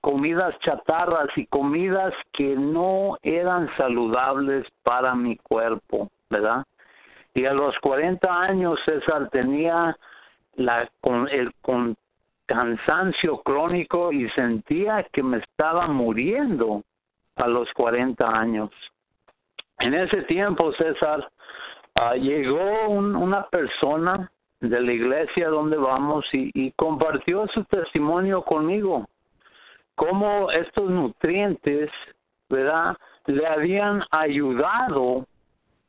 comidas 0.00 0.58
chatarras 0.60 1.28
y 1.36 1.46
comidas 1.46 2.14
que 2.32 2.56
no 2.56 3.18
eran 3.22 3.68
saludables 3.76 4.66
para 4.82 5.14
mi 5.14 5.36
cuerpo, 5.36 6.10
¿verdad? 6.30 6.64
Y 7.34 7.44
a 7.44 7.52
los 7.52 7.78
40 7.80 8.40
años, 8.40 8.78
César, 8.84 9.28
tenía 9.30 9.96
la, 10.54 10.88
el, 11.30 11.52
con, 11.62 11.96
cansancio 12.46 13.42
crónico 13.42 14.12
y 14.12 14.28
sentía 14.30 15.04
que 15.12 15.22
me 15.22 15.38
estaba 15.38 15.86
muriendo. 15.88 16.82
a 17.36 17.48
los 17.48 17.66
40 17.72 18.28
años. 18.28 18.70
En 19.78 19.94
ese 19.94 20.22
tiempo, 20.24 20.70
César, 20.74 21.26
ah, 21.94 22.14
llegó 22.14 22.88
una 22.90 23.48
persona 23.48 24.30
de 24.60 24.80
la 24.80 24.92
iglesia 24.92 25.48
donde 25.48 25.76
vamos 25.76 26.24
y, 26.32 26.50
y 26.54 26.72
compartió 26.72 27.46
su 27.48 27.64
testimonio 27.64 28.42
conmigo, 28.42 29.08
cómo 29.94 30.50
estos 30.50 30.90
nutrientes, 30.90 31.90
¿verdad?, 32.48 32.96
le 33.26 33.46
habían 33.46 34.04
ayudado 34.10 35.26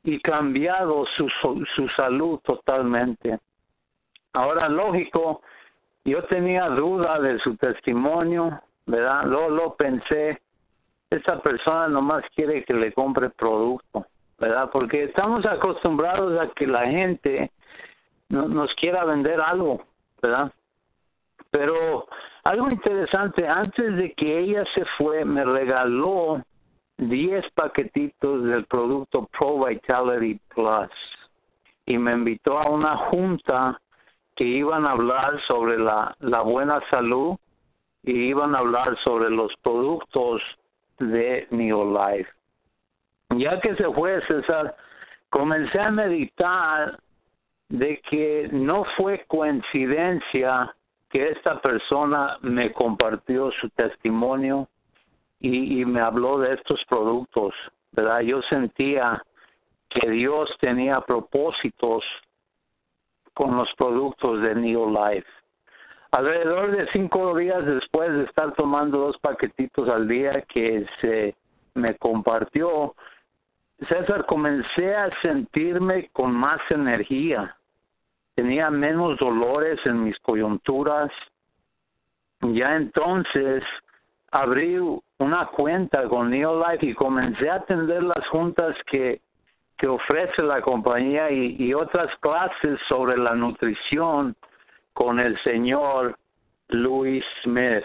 y 0.04 0.20
cambiado 0.22 1.06
su, 1.18 1.28
su 1.76 1.88
salud 1.90 2.40
totalmente. 2.44 3.40
Ahora, 4.34 4.70
lógico, 4.70 5.42
yo 6.06 6.24
tenía 6.24 6.68
duda 6.70 7.20
de 7.20 7.40
su 7.40 7.56
testimonio, 7.56 8.62
¿verdad? 8.86 9.26
Luego 9.26 9.50
lo 9.50 9.76
pensé, 9.76 10.42
esta 11.10 11.40
persona 11.42 11.88
nomás 11.88 12.24
quiere 12.36 12.64
que 12.64 12.74
le 12.74 12.92
compre 12.94 13.30
producto, 13.30 14.06
¿verdad? 14.40 14.70
Porque 14.72 15.04
estamos 15.04 15.46
acostumbrados 15.46 16.40
a 16.40 16.54
que 16.54 16.68
la 16.68 16.86
gente 16.88 17.52
no, 18.30 18.48
nos 18.48 18.74
quiera 18.76 19.06
vender 19.06 19.40
algo, 19.40 19.84
¿verdad? 20.22 20.52
Pero 21.52 22.08
algo 22.44 22.70
interesante, 22.70 23.48
antes 23.48 23.96
de 23.96 24.12
que 24.14 24.40
ella 24.40 24.66
se 24.74 24.84
fue, 24.98 25.24
me 25.24 25.46
regaló 25.46 26.44
10 26.98 27.46
paquetitos 27.54 28.44
del 28.44 28.66
producto 28.66 29.30
Pro 29.38 29.66
Vitality 29.66 30.40
Plus 30.54 30.90
y 31.86 31.98
me 31.98 32.14
invitó 32.14 32.60
a 32.60 32.70
una 32.70 32.98
junta 32.98 33.80
que 34.36 34.44
iban 34.44 34.86
a 34.86 34.92
hablar 34.92 35.40
sobre 35.48 35.78
la, 35.78 36.16
la 36.20 36.42
buena 36.42 36.82
salud 36.90 37.38
y 38.04 38.12
iban 38.12 38.56
a 38.56 38.60
hablar 38.60 38.98
sobre 39.04 39.30
los 39.30 39.52
productos 39.62 40.42
de 41.00 41.48
Neolife. 41.52 42.30
Ya 43.38 43.60
que 43.60 43.76
se 43.76 43.92
fue 43.94 44.22
César, 44.28 44.76
comencé 45.30 45.80
a 45.80 45.92
meditar 45.92 47.00
de 47.70 48.00
que 48.10 48.50
no 48.52 48.86
fue 48.98 49.26
coincidencia 49.28 50.76
que 51.10 51.30
esta 51.30 51.62
persona 51.62 52.38
me 52.42 52.72
compartió 52.74 53.52
su 53.62 53.70
testimonio 53.70 54.68
y, 55.40 55.82
y 55.82 55.86
me 55.86 56.02
habló 56.02 56.40
de 56.40 56.54
estos 56.54 56.84
productos, 56.88 57.54
¿verdad? 57.92 58.22
Yo 58.22 58.42
sentía 58.44 59.24
que 59.90 60.10
Dios 60.10 60.50
tenía 60.60 61.02
propósitos 61.02 62.04
con 63.34 63.56
los 63.56 63.70
productos 63.78 64.42
de 64.42 64.56
Neolife. 64.56 65.28
Alrededor 66.12 66.72
de 66.72 66.88
cinco 66.92 67.36
días 67.36 67.66
después 67.66 68.14
de 68.14 68.24
estar 68.26 68.54
tomando 68.54 69.00
dos 69.00 69.18
paquetitos 69.18 69.90
al 69.90 70.08
día 70.08 70.44
que 70.44 70.86
se 71.02 71.36
me 71.74 71.96
compartió, 71.96 72.94
César, 73.90 74.26
comencé 74.28 74.96
a 74.96 75.10
sentirme 75.22 76.10
con 76.14 76.32
más 76.32 76.60
energía. 76.70 77.56
Tenía 78.36 78.70
menos 78.70 79.18
dolores 79.18 79.80
en 79.86 80.04
mis 80.04 80.18
coyunturas. 80.20 81.12
Ya 82.42 82.76
entonces 82.76 83.64
abrí 84.32 84.78
una 85.18 85.48
cuenta 85.48 86.08
con 86.08 86.30
Neolife 86.30 86.86
y 86.88 86.94
comencé 86.94 87.50
a 87.50 87.56
atender 87.56 88.04
las 88.04 88.28
juntas 88.30 88.76
que 88.86 89.22
que 89.84 89.90
ofrece 89.90 90.42
la 90.42 90.62
compañía 90.62 91.30
y, 91.30 91.74
otras 91.74 92.10
clases 92.22 92.80
sobre 92.88 93.18
la 93.18 93.36
nutrición 93.36 94.34
con 94.94 95.20
el 95.20 95.38
señor 95.44 96.18
Louis 96.70 97.22
Smith. 97.42 97.84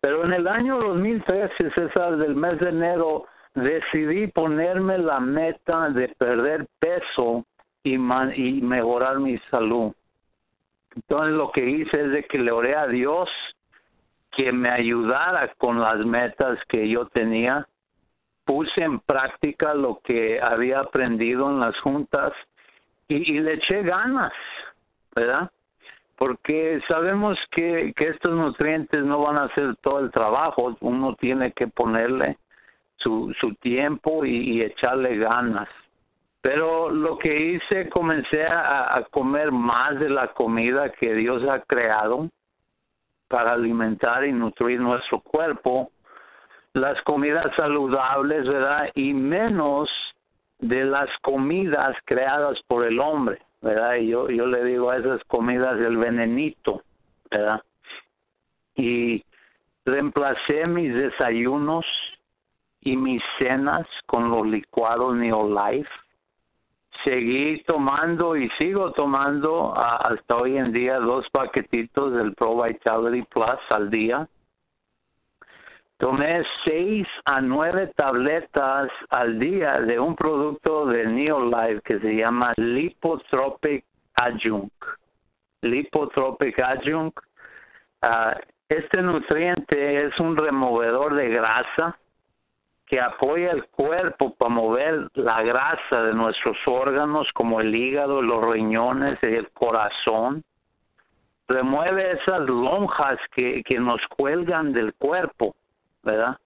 Pero 0.00 0.24
en 0.24 0.32
el 0.32 0.48
año 0.48 0.78
2013, 0.78 1.72
César, 1.72 2.16
del 2.16 2.34
mes 2.34 2.58
de 2.58 2.70
enero, 2.70 3.26
decidí 3.54 4.28
ponerme 4.28 4.96
la 4.96 5.20
meta 5.20 5.90
de 5.90 6.08
perder 6.08 6.66
peso 6.78 7.44
y, 7.82 7.96
y 7.96 8.62
mejorar 8.62 9.18
mi 9.18 9.36
salud. 9.50 9.92
Entonces 10.96 11.34
lo 11.34 11.52
que 11.52 11.68
hice 11.68 12.00
es 12.00 12.12
de 12.12 12.24
que 12.24 12.38
le 12.38 12.50
oré 12.50 12.74
a 12.76 12.86
Dios 12.86 13.28
que 14.30 14.50
me 14.52 14.70
ayudara 14.70 15.52
con 15.58 15.78
las 15.78 15.98
metas 15.98 16.58
que 16.70 16.88
yo 16.88 17.04
tenía 17.08 17.68
puse 18.44 18.82
en 18.82 19.00
práctica 19.00 19.74
lo 19.74 20.00
que 20.04 20.40
había 20.40 20.80
aprendido 20.80 21.50
en 21.50 21.60
las 21.60 21.78
juntas 21.80 22.32
y, 23.08 23.40
le 23.40 23.54
eché 23.54 23.82
ganas, 23.82 24.32
¿verdad? 25.14 25.50
Porque 26.16 26.80
sabemos 26.88 27.38
que, 27.50 27.92
que 27.94 28.08
estos 28.08 28.32
nutrientes 28.32 29.04
no 29.04 29.20
van 29.20 29.36
a 29.36 29.44
hacer 29.44 29.76
todo 29.82 30.00
el 30.00 30.10
trabajo, 30.10 30.76
uno 30.80 31.14
tiene 31.16 31.52
que 31.52 31.66
ponerle 31.66 32.38
su, 32.96 33.34
su 33.40 33.54
tiempo 33.56 34.24
y, 34.24 34.62
echarle 34.62 35.16
ganas. 35.18 35.68
Pero 36.40 36.90
lo 36.90 37.18
que 37.18 37.52
hice, 37.52 37.88
comencé 37.90 38.44
a, 38.44 38.96
a 38.96 39.04
comer 39.04 39.52
más 39.52 39.98
de 40.00 40.08
la 40.08 40.28
comida 40.28 40.90
que 40.92 41.14
Dios 41.14 41.42
ha 41.48 41.60
creado 41.60 42.28
para 43.28 43.52
alimentar 43.52 44.24
y 44.24 44.32
nutrir 44.32 44.80
nuestro 44.80 45.20
cuerpo 45.20 45.90
las 46.74 47.00
comidas 47.02 47.54
saludables, 47.56 48.46
¿verdad? 48.46 48.90
Y 48.94 49.12
menos 49.12 49.88
de 50.58 50.84
las 50.84 51.08
comidas 51.22 51.96
creadas 52.04 52.58
por 52.66 52.84
el 52.84 52.98
hombre, 53.00 53.38
¿verdad? 53.60 53.96
Y 53.96 54.08
yo, 54.08 54.28
yo 54.30 54.46
le 54.46 54.64
digo 54.64 54.90
a 54.90 54.96
esas 54.96 55.22
comidas 55.24 55.78
el 55.78 55.96
venenito, 55.96 56.82
¿verdad? 57.30 57.62
Y 58.74 59.22
reemplacé 59.84 60.66
mis 60.66 60.94
desayunos 60.94 61.84
y 62.80 62.96
mis 62.96 63.22
cenas 63.38 63.86
con 64.06 64.30
los 64.30 64.46
licuados 64.46 65.14
Neolife. 65.16 65.90
Seguí 67.04 67.62
tomando 67.64 68.36
y 68.36 68.48
sigo 68.50 68.92
tomando 68.92 69.76
hasta 69.76 70.36
hoy 70.36 70.56
en 70.56 70.72
día 70.72 70.98
dos 70.98 71.28
paquetitos 71.30 72.12
del 72.12 72.34
Pro 72.34 72.62
Vitality 72.62 73.22
Plus 73.22 73.58
al 73.70 73.90
día 73.90 74.28
Tomé 76.02 76.42
seis 76.64 77.06
a 77.26 77.40
nueve 77.40 77.92
tabletas 77.94 78.90
al 79.10 79.38
día 79.38 79.78
de 79.82 80.00
un 80.00 80.16
producto 80.16 80.84
de 80.86 81.06
Neolife 81.06 81.80
que 81.82 82.00
se 82.00 82.16
llama 82.16 82.52
Lipotropic 82.56 83.84
Adjunct. 84.16 84.74
Lipotropic 85.60 86.58
Adjunct. 86.58 87.16
Uh, 88.02 88.36
este 88.68 89.00
nutriente 89.00 90.06
es 90.06 90.18
un 90.18 90.36
removedor 90.36 91.14
de 91.14 91.28
grasa 91.28 91.96
que 92.84 93.00
apoya 93.00 93.52
el 93.52 93.66
cuerpo 93.66 94.34
para 94.34 94.48
mover 94.48 95.08
la 95.14 95.40
grasa 95.44 96.02
de 96.02 96.14
nuestros 96.14 96.56
órganos 96.66 97.28
como 97.32 97.60
el 97.60 97.72
hígado, 97.72 98.20
los 98.22 98.42
riñones 98.52 99.20
y 99.22 99.26
el 99.26 99.48
corazón. 99.52 100.42
Remueve 101.46 102.10
esas 102.10 102.40
lonjas 102.40 103.20
que, 103.36 103.62
que 103.62 103.78
nos 103.78 104.00
cuelgan 104.08 104.72
del 104.72 104.94
cuerpo 104.94 105.54
¿verdad? 106.02 106.38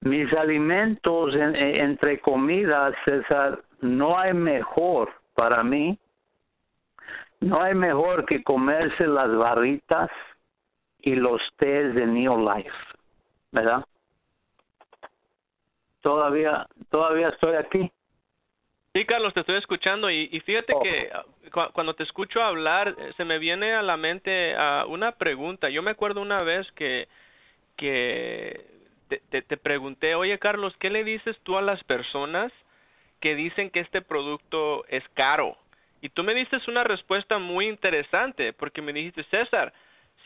Mis 0.00 0.32
alimentos, 0.34 1.34
entre 1.34 2.20
comidas, 2.20 2.94
César, 3.04 3.62
no 3.80 4.18
hay 4.18 4.34
mejor 4.34 5.10
para 5.34 5.62
mí, 5.62 5.98
no 7.40 7.62
hay 7.62 7.74
mejor 7.74 8.24
que 8.26 8.42
comerse 8.42 9.06
las 9.06 9.34
barritas 9.34 10.10
y 11.00 11.14
los 11.14 11.40
tés 11.56 11.94
de 11.94 12.06
Neolife, 12.06 12.70
¿verdad? 13.52 13.84
Todavía, 16.00 16.66
todavía 16.90 17.28
estoy 17.28 17.56
aquí. 17.56 17.90
Sí, 18.94 19.04
Carlos, 19.06 19.34
te 19.34 19.40
estoy 19.40 19.56
escuchando 19.56 20.08
y, 20.08 20.28
fíjate 20.40 20.72
oh. 20.72 20.80
que 20.80 21.10
ah, 21.12 21.70
cuando 21.72 21.94
te 21.94 22.04
escucho 22.04 22.40
hablar 22.40 22.94
eh, 22.96 23.12
se 23.16 23.24
me 23.24 23.38
viene 23.38 23.74
a 23.74 23.82
la 23.82 23.96
mente 23.96 24.54
uh, 24.54 24.88
una 24.88 25.12
pregunta. 25.12 25.68
Yo 25.68 25.82
me 25.82 25.90
acuerdo 25.90 26.22
una 26.22 26.42
vez 26.42 26.70
que 26.72 27.08
que 27.76 28.66
te, 29.30 29.42
te, 29.42 29.56
pregunté, 29.56 30.14
oye 30.14 30.38
Carlos, 30.38 30.74
¿qué 30.78 30.90
le 30.90 31.04
dices 31.04 31.36
tú 31.42 31.56
a 31.56 31.62
las 31.62 31.82
personas 31.84 32.52
que 33.20 33.34
dicen 33.34 33.70
que 33.70 33.80
este 33.80 34.02
producto 34.02 34.84
es 34.88 35.02
caro? 35.14 35.56
Y 36.00 36.10
tú 36.10 36.22
me 36.22 36.34
diste 36.34 36.58
una 36.68 36.84
respuesta 36.84 37.38
muy 37.38 37.66
interesante, 37.68 38.52
porque 38.52 38.82
me 38.82 38.92
dijiste, 38.92 39.24
César, 39.24 39.72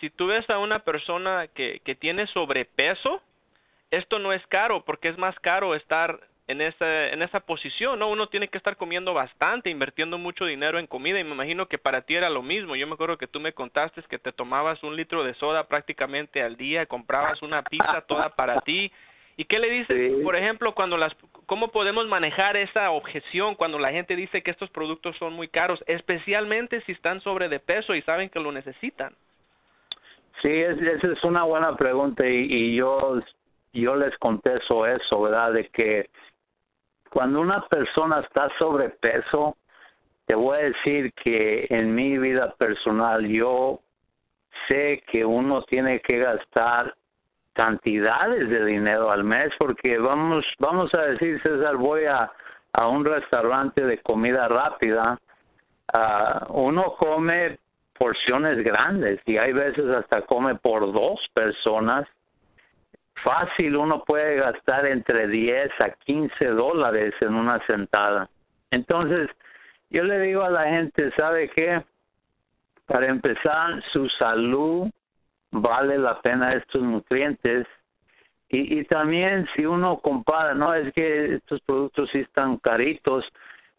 si 0.00 0.10
tú 0.10 0.26
ves 0.26 0.48
a 0.50 0.58
una 0.58 0.80
persona 0.80 1.46
que, 1.48 1.80
que 1.84 1.94
tiene 1.94 2.26
sobrepeso, 2.28 3.22
esto 3.90 4.18
no 4.18 4.32
es 4.32 4.44
caro, 4.48 4.84
porque 4.84 5.08
es 5.08 5.18
más 5.18 5.38
caro 5.40 5.74
estar 5.74 6.20
en 6.48 6.62
esa, 6.62 7.08
en 7.08 7.22
esa 7.22 7.40
posición, 7.40 7.98
¿no? 7.98 8.08
Uno 8.08 8.28
tiene 8.28 8.48
que 8.48 8.56
estar 8.56 8.76
comiendo 8.76 9.12
bastante, 9.12 9.68
invirtiendo 9.68 10.16
mucho 10.16 10.46
dinero 10.46 10.78
en 10.78 10.86
comida 10.86 11.20
y 11.20 11.24
me 11.24 11.32
imagino 11.32 11.66
que 11.66 11.76
para 11.76 12.00
ti 12.00 12.14
era 12.14 12.30
lo 12.30 12.42
mismo. 12.42 12.74
Yo 12.74 12.86
me 12.86 12.94
acuerdo 12.94 13.18
que 13.18 13.26
tú 13.26 13.38
me 13.38 13.52
contaste 13.52 14.02
que 14.08 14.18
te 14.18 14.32
tomabas 14.32 14.82
un 14.82 14.96
litro 14.96 15.24
de 15.24 15.34
soda 15.34 15.64
prácticamente 15.64 16.42
al 16.42 16.56
día, 16.56 16.86
comprabas 16.86 17.42
una 17.42 17.62
pizza 17.62 18.00
toda 18.08 18.30
para 18.30 18.62
ti. 18.62 18.90
¿Y 19.36 19.44
qué 19.44 19.58
le 19.58 19.70
dices, 19.70 20.22
por 20.24 20.34
ejemplo, 20.34 20.74
cuando 20.74 20.96
las, 20.96 21.14
cómo 21.46 21.68
podemos 21.68 22.08
manejar 22.08 22.56
esa 22.56 22.90
objeción 22.90 23.54
cuando 23.54 23.78
la 23.78 23.92
gente 23.92 24.16
dice 24.16 24.42
que 24.42 24.50
estos 24.50 24.70
productos 24.70 25.16
son 25.18 25.34
muy 25.34 25.48
caros, 25.48 25.84
especialmente 25.86 26.80
si 26.86 26.92
están 26.92 27.20
sobre 27.20 27.48
de 27.48 27.60
peso 27.60 27.94
y 27.94 28.02
saben 28.02 28.30
que 28.30 28.40
lo 28.40 28.52
necesitan? 28.52 29.12
Sí, 30.40 30.48
esa 30.50 31.12
es 31.12 31.24
una 31.24 31.44
buena 31.44 31.76
pregunta 31.76 32.26
y, 32.26 32.46
y 32.50 32.76
yo 32.76 33.20
yo 33.72 33.96
les 33.96 34.16
contesto 34.18 34.86
eso, 34.86 35.22
¿verdad? 35.22 35.52
De 35.52 35.68
que 35.68 36.10
cuando 37.10 37.40
una 37.40 37.60
persona 37.68 38.20
está 38.20 38.48
sobrepeso, 38.58 39.56
te 40.26 40.34
voy 40.34 40.58
a 40.58 40.62
decir 40.62 41.12
que 41.14 41.66
en 41.70 41.94
mi 41.94 42.18
vida 42.18 42.54
personal 42.58 43.26
yo 43.26 43.80
sé 44.68 45.02
que 45.10 45.24
uno 45.24 45.62
tiene 45.62 46.00
que 46.00 46.18
gastar 46.18 46.94
cantidades 47.54 48.48
de 48.48 48.64
dinero 48.66 49.10
al 49.10 49.24
mes 49.24 49.50
porque 49.58 49.98
vamos 49.98 50.44
vamos 50.60 50.94
a 50.94 51.02
decir 51.02 51.40
César 51.42 51.76
voy 51.76 52.04
a, 52.04 52.30
a 52.72 52.86
un 52.86 53.04
restaurante 53.04 53.84
de 53.84 53.98
comida 53.98 54.46
rápida 54.46 55.18
uh, 55.92 56.52
uno 56.52 56.94
come 56.96 57.58
porciones 57.98 58.62
grandes 58.62 59.20
y 59.26 59.38
hay 59.38 59.52
veces 59.52 59.88
hasta 59.90 60.22
come 60.22 60.54
por 60.54 60.92
dos 60.92 61.18
personas 61.34 62.06
fácil 63.22 63.76
uno 63.76 64.04
puede 64.04 64.36
gastar 64.36 64.86
entre 64.86 65.28
10 65.28 65.70
a 65.80 65.90
15 65.90 66.44
dólares 66.46 67.14
en 67.20 67.34
una 67.34 67.64
sentada 67.66 68.28
entonces 68.70 69.28
yo 69.90 70.04
le 70.04 70.20
digo 70.20 70.42
a 70.42 70.50
la 70.50 70.64
gente 70.64 71.10
sabe 71.16 71.48
qué 71.50 71.82
para 72.88 73.06
empezar, 73.06 73.82
su 73.92 74.08
salud 74.18 74.88
vale 75.50 75.98
la 75.98 76.20
pena 76.22 76.54
estos 76.54 76.82
nutrientes. 76.82 77.66
Y, 78.48 78.80
y 78.80 78.84
también 78.84 79.46
si 79.54 79.66
uno 79.66 79.98
compara, 79.98 80.54
no 80.54 80.72
es 80.72 80.92
que 80.94 81.34
estos 81.34 81.60
productos 81.60 82.08
sí 82.10 82.20
están 82.20 82.56
caritos, 82.56 83.26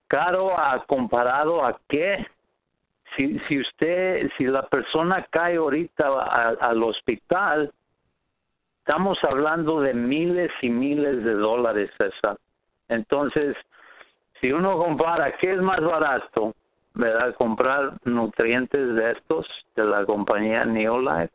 caro 0.08 0.58
a 0.58 0.86
comparado 0.86 1.66
a 1.66 1.80
qué. 1.90 2.26
Si, 3.18 3.40
si 3.48 3.60
usted, 3.60 4.30
si 4.38 4.44
la 4.46 4.68
persona 4.68 5.26
cae 5.32 5.58
ahorita 5.58 6.56
al 6.62 6.84
hospital, 6.84 7.74
estamos 8.90 9.20
hablando 9.24 9.82
de 9.82 9.94
miles 9.94 10.50
y 10.64 10.70
miles 10.70 11.24
de 11.24 11.34
dólares, 11.34 11.92
César. 11.96 12.38
Entonces, 12.88 13.56
si 14.42 14.52
uno 14.52 14.80
compara, 14.80 15.32
¿qué 15.38 15.54
es 15.54 15.62
más 15.62 15.80
barato? 15.80 16.56
¿verdad? 16.96 17.36
Comprar 17.36 17.94
nutrientes 18.06 18.96
de 18.96 19.12
estos 19.12 19.46
de 19.76 19.86
la 19.86 20.06
compañía 20.06 20.66
Neolife 20.66 21.30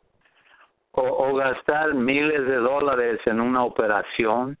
o, 0.91 1.01
o 1.01 1.35
gastar 1.35 1.93
miles 1.93 2.45
de 2.45 2.57
dólares 2.57 3.21
en 3.25 3.39
una 3.39 3.63
operación 3.63 4.57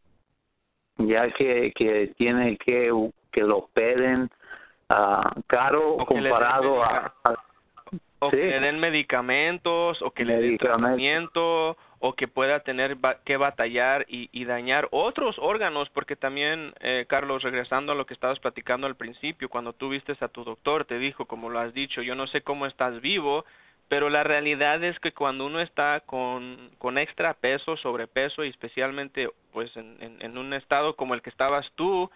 ya 0.97 1.29
que, 1.31 1.73
que 1.75 2.13
tiene 2.17 2.57
que 2.57 2.89
que 3.29 3.41
lo 3.41 3.57
operen 3.57 4.29
uh, 4.89 5.41
caro 5.47 5.97
comparado 6.07 6.81
a, 6.81 7.13
o 8.19 8.29
que 8.29 8.37
le 8.37 8.59
den 8.61 8.79
medicamentos 8.79 10.01
o 10.01 10.11
que 10.11 10.23
le 10.23 10.37
den 10.39 10.57
tratamiento 10.57 11.75
o 11.99 12.13
que 12.13 12.27
pueda 12.27 12.59
tener 12.59 12.97
que 13.23 13.37
batallar 13.37 14.05
y, 14.07 14.29
y, 14.31 14.45
dañar 14.45 14.87
otros 14.91 15.37
órganos, 15.39 15.89
porque 15.89 16.15
también, 16.15 16.73
eh, 16.81 17.05
Carlos, 17.07 17.43
regresando 17.43 17.91
a 17.91 17.95
lo 17.95 18.05
que 18.05 18.13
estabas 18.13 18.39
platicando 18.39 18.87
al 18.87 18.95
principio, 18.95 19.49
cuando 19.49 19.73
tú 19.73 19.89
vistes 19.89 20.21
a 20.21 20.27
tu 20.27 20.43
doctor, 20.43 20.85
te 20.85 20.99
dijo, 20.99 21.25
como 21.25 21.49
lo 21.49 21.59
has 21.59 21.73
dicho, 21.73 22.01
yo 22.01 22.15
no 22.15 22.27
sé 22.27 22.41
cómo 22.41 22.65
estás 22.65 23.01
vivo, 23.01 23.45
pero 23.87 24.09
la 24.09 24.23
realidad 24.23 24.83
es 24.83 24.99
que 24.99 25.11
cuando 25.11 25.45
uno 25.45 25.61
está 25.61 26.01
con, 26.01 26.71
con 26.79 26.97
extra 26.97 27.33
peso, 27.33 27.77
sobrepeso, 27.77 28.43
y 28.43 28.49
especialmente 28.49 29.29
pues 29.53 29.75
en, 29.77 29.95
en, 30.01 30.21
en 30.21 30.37
un 30.37 30.53
estado 30.53 30.95
como 30.95 31.13
el 31.13 31.21
que 31.21 31.29
estabas 31.29 31.65
tú, 31.75 32.09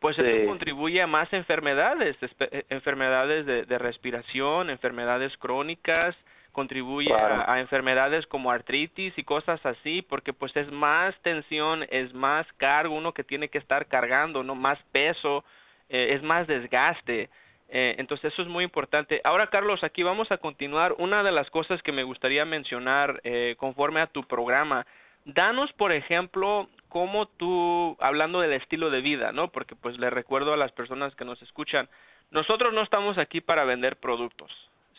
pues 0.00 0.16
eso 0.18 0.46
contribuye 0.46 1.02
a 1.02 1.06
más 1.06 1.32
enfermedades, 1.32 2.16
eh, 2.22 2.64
enfermedades 2.68 3.46
de, 3.46 3.64
de 3.64 3.78
respiración, 3.78 4.70
enfermedades 4.70 5.36
crónicas, 5.38 6.14
contribuye 6.52 7.12
a, 7.12 7.60
enfermedades 7.60 8.26
como 8.26 8.50
artritis 8.50 9.16
y 9.16 9.24
cosas 9.24 9.64
así, 9.64 10.02
porque 10.02 10.32
pues 10.32 10.56
es 10.56 10.70
más 10.72 11.14
tensión, 11.22 11.86
es 11.90 12.12
más 12.14 12.46
cargo, 12.56 12.94
uno 12.94 13.12
que 13.12 13.24
tiene 13.24 13.48
que 13.48 13.58
estar 13.58 13.86
cargando, 13.86 14.42
no 14.42 14.54
más 14.54 14.78
peso, 14.92 15.44
eh, 15.88 16.14
es 16.14 16.22
más 16.22 16.46
desgaste. 16.46 17.30
Eh, 17.70 17.96
entonces 17.98 18.32
eso 18.32 18.42
es 18.42 18.48
muy 18.48 18.64
importante. 18.64 19.20
Ahora, 19.24 19.48
Carlos, 19.48 19.84
aquí 19.84 20.02
vamos 20.02 20.30
a 20.32 20.38
continuar. 20.38 20.94
Una 20.98 21.22
de 21.22 21.32
las 21.32 21.50
cosas 21.50 21.82
que 21.82 21.92
me 21.92 22.02
gustaría 22.02 22.44
mencionar 22.44 23.20
eh, 23.24 23.56
conforme 23.58 24.00
a 24.00 24.06
tu 24.06 24.24
programa, 24.24 24.86
danos, 25.26 25.72
por 25.74 25.92
ejemplo, 25.92 26.68
cómo 26.88 27.26
tú, 27.26 27.96
hablando 28.00 28.40
del 28.40 28.54
estilo 28.54 28.90
de 28.90 29.02
vida, 29.02 29.32
¿no? 29.32 29.48
Porque 29.48 29.76
pues 29.76 29.98
le 29.98 30.08
recuerdo 30.08 30.54
a 30.54 30.56
las 30.56 30.72
personas 30.72 31.14
que 31.14 31.26
nos 31.26 31.40
escuchan, 31.42 31.88
nosotros 32.30 32.72
no 32.72 32.82
estamos 32.82 33.18
aquí 33.18 33.40
para 33.40 33.64
vender 33.64 33.96
productos. 33.96 34.50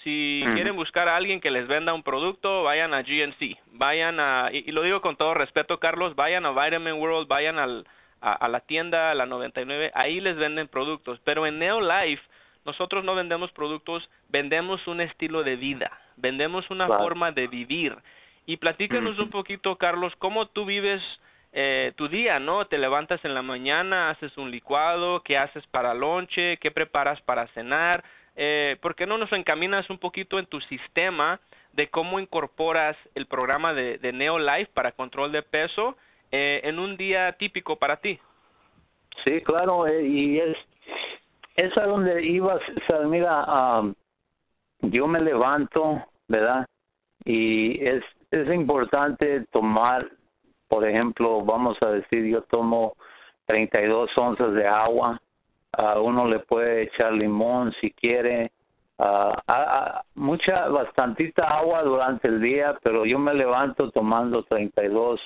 Si 0.04 0.42
quieren 0.54 0.76
buscar 0.76 1.10
a 1.10 1.18
alguien 1.18 1.42
que 1.42 1.52
les 1.52 1.68
venda 1.68 1.94
un 1.94 2.04
producto, 2.04 2.64
vayan 2.64 2.94
a 2.94 3.02
GNC, 3.02 3.58
vayan 3.74 4.20
a, 4.20 4.50
y, 4.52 4.72
lo 4.72 4.84
digo 4.84 5.02
con 5.02 5.18
todo 5.18 5.34
respeto, 5.34 5.78
Carlos, 5.80 6.16
vayan 6.16 6.46
a 6.46 6.52
Vitamin 6.52 6.94
World, 6.94 7.28
vayan 7.28 7.60
al, 7.60 7.86
a, 8.22 8.48
la 8.48 8.62
tienda, 8.62 9.12
a 9.12 9.16
la 9.16 9.26
99, 9.26 9.92
ahí 9.94 10.22
les 10.22 10.38
venden 10.38 10.70
productos. 10.70 11.20
Pero 11.26 11.46
en 11.46 11.60
Neolife, 11.60 12.24
nosotros 12.66 13.04
no 13.04 13.16
vendemos 13.16 13.52
productos, 13.52 14.10
vendemos 14.30 14.86
un 14.88 15.02
estilo 15.02 15.44
de 15.44 15.58
vida, 15.58 15.92
vendemos 16.16 16.70
una 16.70 16.88
forma 16.88 17.32
de 17.32 17.48
vivir. 17.48 17.96
Y 18.46 18.58
platícanos 18.58 19.20
un 19.20 19.30
poquito, 19.30 19.76
Carlos, 19.76 20.14
cómo 20.18 20.48
tú 20.48 20.66
vives 20.66 21.02
eh, 21.52 21.94
tu 21.96 22.08
día, 22.08 22.40
¿no? 22.40 22.66
Te 22.66 22.78
levantas 22.78 23.24
en 23.26 23.34
la 23.34 23.42
mañana, 23.42 24.10
haces 24.10 24.38
un 24.38 24.52
licuado, 24.52 25.22
qué 25.24 25.38
haces 25.38 25.66
para 25.68 25.94
lonche, 25.94 26.58
qué 26.58 26.72
preparas 26.72 27.22
para 27.22 27.48
cenar, 27.48 28.04
eh, 28.42 28.78
¿por 28.82 28.96
qué 28.96 29.06
no 29.06 29.18
nos 29.18 29.34
encaminas 29.34 29.90
un 29.90 29.98
poquito 29.98 30.40
en 30.40 30.46
tu 30.46 30.62
sistema 30.62 31.42
de 31.74 31.90
cómo 31.90 32.22
incorporas 32.22 32.96
el 33.14 33.26
programa 33.26 33.74
de, 33.74 33.98
de 33.98 34.14
NeoLife 34.14 34.72
para 34.74 34.94
control 34.94 35.34
de 35.34 35.44
peso 35.44 35.98
eh, 36.32 36.62
en 36.64 36.80
un 36.80 36.96
día 36.96 37.34
típico 37.34 37.76
para 37.76 37.98
ti? 37.98 38.18
Sí, 39.26 39.42
claro, 39.42 39.86
eh, 39.88 40.08
y 40.08 40.40
es, 40.40 40.56
es 41.58 41.78
a 41.78 41.86
donde 41.86 42.24
ibas, 42.24 42.62
o 42.88 43.04
mira, 43.10 43.84
yo 44.84 45.06
me 45.06 45.20
levanto, 45.20 46.02
¿verdad? 46.30 46.66
Y 47.26 47.86
es, 47.86 48.02
es 48.32 48.48
importante 48.54 49.44
tomar, 49.52 50.10
por 50.70 50.88
ejemplo, 50.88 51.44
vamos 51.44 51.78
a 51.82 51.88
decir, 51.88 52.24
yo 52.28 52.42
tomo 52.44 52.94
32 53.48 54.18
onzas 54.18 54.54
de 54.54 54.66
agua, 54.66 55.20
uh, 55.78 56.00
uno 56.00 56.28
le 56.28 56.40
puede 56.40 56.84
echar 56.84 57.14
limón 57.14 57.74
si 57.80 57.92
quiere, 57.92 58.52
uh, 58.98 59.32
mucha, 60.16 60.68
bastantita 60.70 61.48
agua 61.48 61.84
durante 61.84 62.28
el 62.28 62.42
día, 62.42 62.78
pero 62.84 63.06
yo 63.06 63.20
me 63.20 63.34
levanto 63.34 63.92
tomando 63.92 64.44
32 64.44 65.20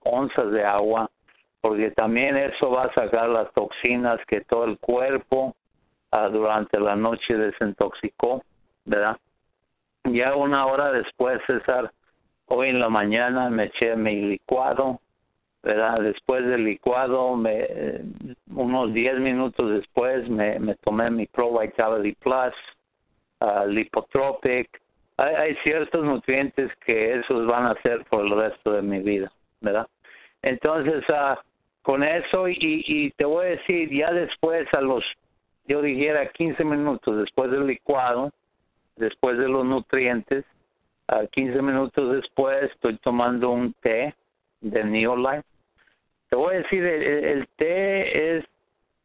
onzas 0.00 0.50
de 0.52 0.64
agua, 0.64 1.10
porque 1.60 1.90
también 1.90 2.36
eso 2.36 2.70
va 2.70 2.84
a 2.84 2.94
sacar 2.94 3.28
las 3.28 3.52
toxinas 3.52 4.20
que 4.26 4.42
todo 4.42 4.64
el 4.64 4.78
cuerpo 4.78 5.54
uh, 6.12 6.30
durante 6.30 6.78
la 6.78 6.96
noche 6.96 7.34
desintoxicó, 7.34 8.42
¿verdad? 8.84 9.16
Ya 10.04 10.34
una 10.34 10.66
hora 10.66 10.92
después, 10.92 11.40
César, 11.46 11.92
hoy 12.46 12.68
en 12.68 12.80
la 12.80 12.88
mañana 12.88 13.50
me 13.50 13.64
eché 13.64 13.94
mi 13.96 14.22
licuado, 14.22 15.00
¿verdad? 15.62 16.00
Después 16.00 16.46
del 16.46 16.64
licuado, 16.64 17.36
me, 17.36 17.66
unos 18.54 18.92
10 18.92 19.20
minutos 19.20 19.70
después, 19.70 20.28
me, 20.28 20.74
tomé 20.76 21.10
mi 21.10 21.26
Pro 21.26 21.58
Vitality 21.58 22.14
Plus, 22.20 22.54
uh, 23.40 23.66
Lipotropic. 23.66 24.68
Hay, 25.16 25.34
hay 25.34 25.56
ciertos 25.62 26.04
nutrientes 26.04 26.70
que 26.86 27.18
esos 27.18 27.46
van 27.46 27.66
a 27.66 27.72
hacer 27.72 28.04
por 28.06 28.24
el 28.24 28.36
resto 28.36 28.72
de 28.72 28.82
mi 28.82 29.00
vida, 29.00 29.32
¿verdad? 29.60 29.86
Entonces, 30.42 31.04
uh, 31.08 31.36
con 31.82 32.04
eso, 32.04 32.48
y, 32.48 32.84
y 32.86 33.10
te 33.12 33.24
voy 33.24 33.46
a 33.46 33.50
decir, 33.50 33.90
ya 33.92 34.12
después, 34.12 34.72
a 34.74 34.80
los, 34.80 35.04
yo 35.66 35.82
dijera 35.82 36.28
15 36.28 36.62
minutos 36.64 37.18
después 37.18 37.50
del 37.50 37.66
licuado, 37.66 38.30
después 38.96 39.38
de 39.38 39.48
los 39.48 39.64
nutrientes, 39.64 40.44
uh, 41.12 41.26
15 41.26 41.62
minutos 41.62 42.12
después 42.12 42.70
estoy 42.70 42.96
tomando 42.98 43.50
un 43.50 43.72
té 43.80 44.14
de 44.60 44.84
Neolife. 44.84 45.44
Te 46.28 46.36
voy 46.36 46.54
a 46.54 46.58
decir, 46.58 46.84
el, 46.84 47.48
té 47.56 48.36
es 48.36 48.44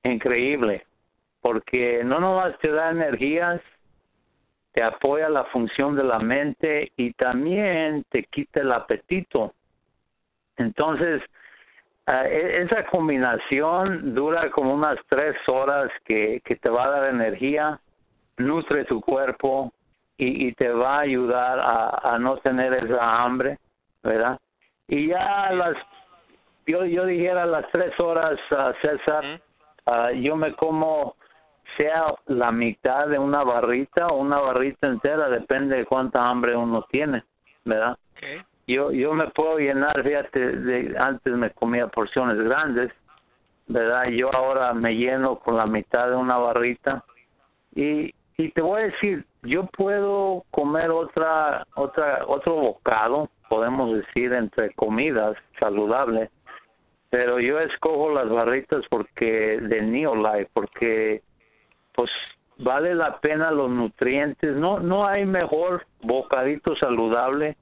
increíble 0.04 0.86
porque 1.42 2.04
no 2.04 2.20
nomás 2.20 2.58
te 2.60 2.70
da 2.70 2.92
energías, 2.92 3.62
te 4.74 4.82
apoya 4.82 5.30
la 5.30 5.44
función 5.46 5.96
de 5.96 6.04
la 6.04 6.20
mente 6.20 6.92
y 6.98 7.14
también 7.14 8.04
te 8.10 8.24
quita 8.24 8.62
el 8.62 8.72
apetito. 8.72 9.54
Entonces, 10.58 11.22
uh, 12.08 12.26
esa 12.28 12.86
combinación 12.86 14.16
dura 14.16 14.50
como 14.52 14.74
unas 14.74 14.98
tres 15.10 15.36
horas 15.48 15.92
que, 16.06 16.42
que 16.46 16.56
te 16.56 16.70
va 16.70 16.86
a 16.86 16.90
dar 16.90 17.10
energía, 17.14 17.80
nutre 18.38 18.86
tu 18.86 19.02
cuerpo 19.02 19.72
y, 20.18 20.48
y 20.48 20.54
te 20.54 20.70
va 20.70 20.98
a 20.98 21.02
ayudar 21.02 21.60
a 22.04 22.18
no 22.20 22.38
tener 22.38 22.74
esa 22.74 23.24
hambre, 23.24 23.60
¿verdad? 24.02 24.40
Y 24.88 25.08
ya 25.08 25.52
las, 25.52 25.76
yo, 26.66 26.86
yo 26.86 27.06
dijera 27.06 27.46
las 27.46 27.70
tres 27.72 27.98
horas, 28.00 28.40
uh, 28.52 28.74
César, 28.82 29.42
uh, 29.86 30.14
yo 30.16 30.36
me 30.36 30.54
como 30.56 31.16
sea 31.78 32.14
la 32.28 32.52
mitad 32.52 33.08
de 33.08 33.18
una 33.18 33.44
barrita 33.44 34.08
o 34.08 34.18
una 34.18 34.40
barrita 34.40 34.88
entera, 34.88 35.30
depende 35.30 35.78
de 35.78 35.86
cuánta 35.86 36.28
hambre 36.28 36.56
uno 36.56 36.86
tiene, 36.90 37.24
¿verdad? 37.66 37.98
yo 38.66 38.92
yo 38.92 39.14
me 39.14 39.28
puedo 39.32 39.58
llenar, 39.58 40.02
fíjate, 40.04 40.40
de, 40.40 40.98
antes 40.98 41.34
me 41.34 41.50
comía 41.52 41.88
porciones 41.88 42.38
grandes, 42.38 42.92
¿verdad? 43.68 44.08
Yo 44.10 44.34
ahora 44.34 44.74
me 44.74 44.96
lleno 44.96 45.40
con 45.40 45.58
la 45.58 45.66
mitad 45.66 46.10
de 46.10 46.16
una 46.16 46.38
barrita 46.38 47.04
y 47.76 48.14
y 48.38 48.50
te 48.52 48.62
voy 48.62 48.82
a 48.82 48.86
decir, 48.86 49.26
yo 49.44 49.66
puedo 49.68 50.44
comer 50.52 50.90
otra 50.90 51.66
otra 51.76 52.26
otro 52.28 52.56
bocado, 52.56 53.30
podemos 53.50 53.94
decir 53.96 54.34
entre 54.34 54.74
comidas 54.74 55.36
saludables, 55.60 56.30
pero 57.10 57.40
yo 57.40 57.60
escojo 57.60 58.12
las 58.12 58.30
barritas 58.30 58.84
porque 58.90 59.60
de 59.62 59.82
Neolife 59.82 60.50
porque 60.54 61.22
pues 61.94 62.10
vale 62.58 62.96
la 62.96 63.20
pena 63.20 63.52
los 63.52 63.70
nutrientes, 63.70 64.56
no 64.56 64.80
no 64.80 65.06
hay 65.06 65.26
mejor 65.26 65.86
bocadito 66.02 66.76
saludable 66.78 67.58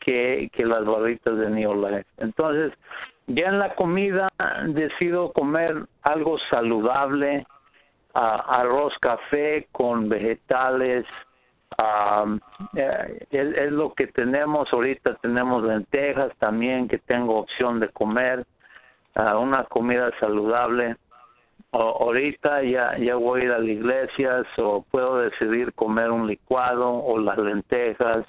que, 0.00 0.50
que 0.52 0.64
las 0.64 0.84
barritas 0.84 1.36
de 1.36 1.50
Neolife. 1.50 2.06
Entonces, 2.16 2.72
ya 3.26 3.48
en 3.48 3.58
la 3.58 3.74
comida 3.74 4.28
decido 4.68 5.32
comer 5.32 5.84
algo 6.02 6.38
saludable, 6.50 7.46
arroz 8.14 8.92
café 9.00 9.68
con 9.72 10.08
vegetales, 10.08 11.06
eh, 12.74 13.26
es, 13.30 13.72
lo 13.72 13.94
que 13.94 14.08
tenemos 14.08 14.72
ahorita, 14.72 15.14
tenemos 15.16 15.62
lentejas 15.62 16.32
también 16.38 16.88
que 16.88 16.98
tengo 16.98 17.38
opción 17.38 17.80
de 17.80 17.88
comer, 17.90 18.44
una 19.14 19.64
comida 19.64 20.10
saludable. 20.18 20.96
ahorita 21.72 22.62
ya, 22.62 22.96
ya 22.98 23.16
voy 23.16 23.42
a 23.42 23.44
ir 23.44 23.52
a 23.52 23.58
la 23.58 23.70
iglesia 23.70 24.42
o 24.58 24.82
puedo 24.90 25.18
decidir 25.18 25.72
comer 25.74 26.10
un 26.10 26.26
licuado 26.26 26.90
o 26.90 27.18
las 27.18 27.38
lentejas, 27.38 28.26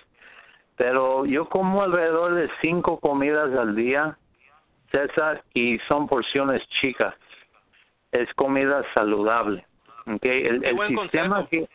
pero 0.78 1.26
yo 1.26 1.48
como 1.50 1.82
alrededor 1.82 2.36
de 2.36 2.50
cinco 2.62 3.00
comidas 3.00 3.56
al 3.56 3.76
día, 3.76 4.18
César, 4.92 5.44
y 5.54 5.78
son 5.88 6.08
porciones 6.08 6.62
chicas. 6.82 7.16
Es 8.12 8.32
comida 8.34 8.84
saludable. 8.94 9.66
Okay, 10.06 10.46
el, 10.46 10.62
qué 10.62 10.74
buen 10.74 10.98
sistema 10.98 11.48
que 11.48 11.68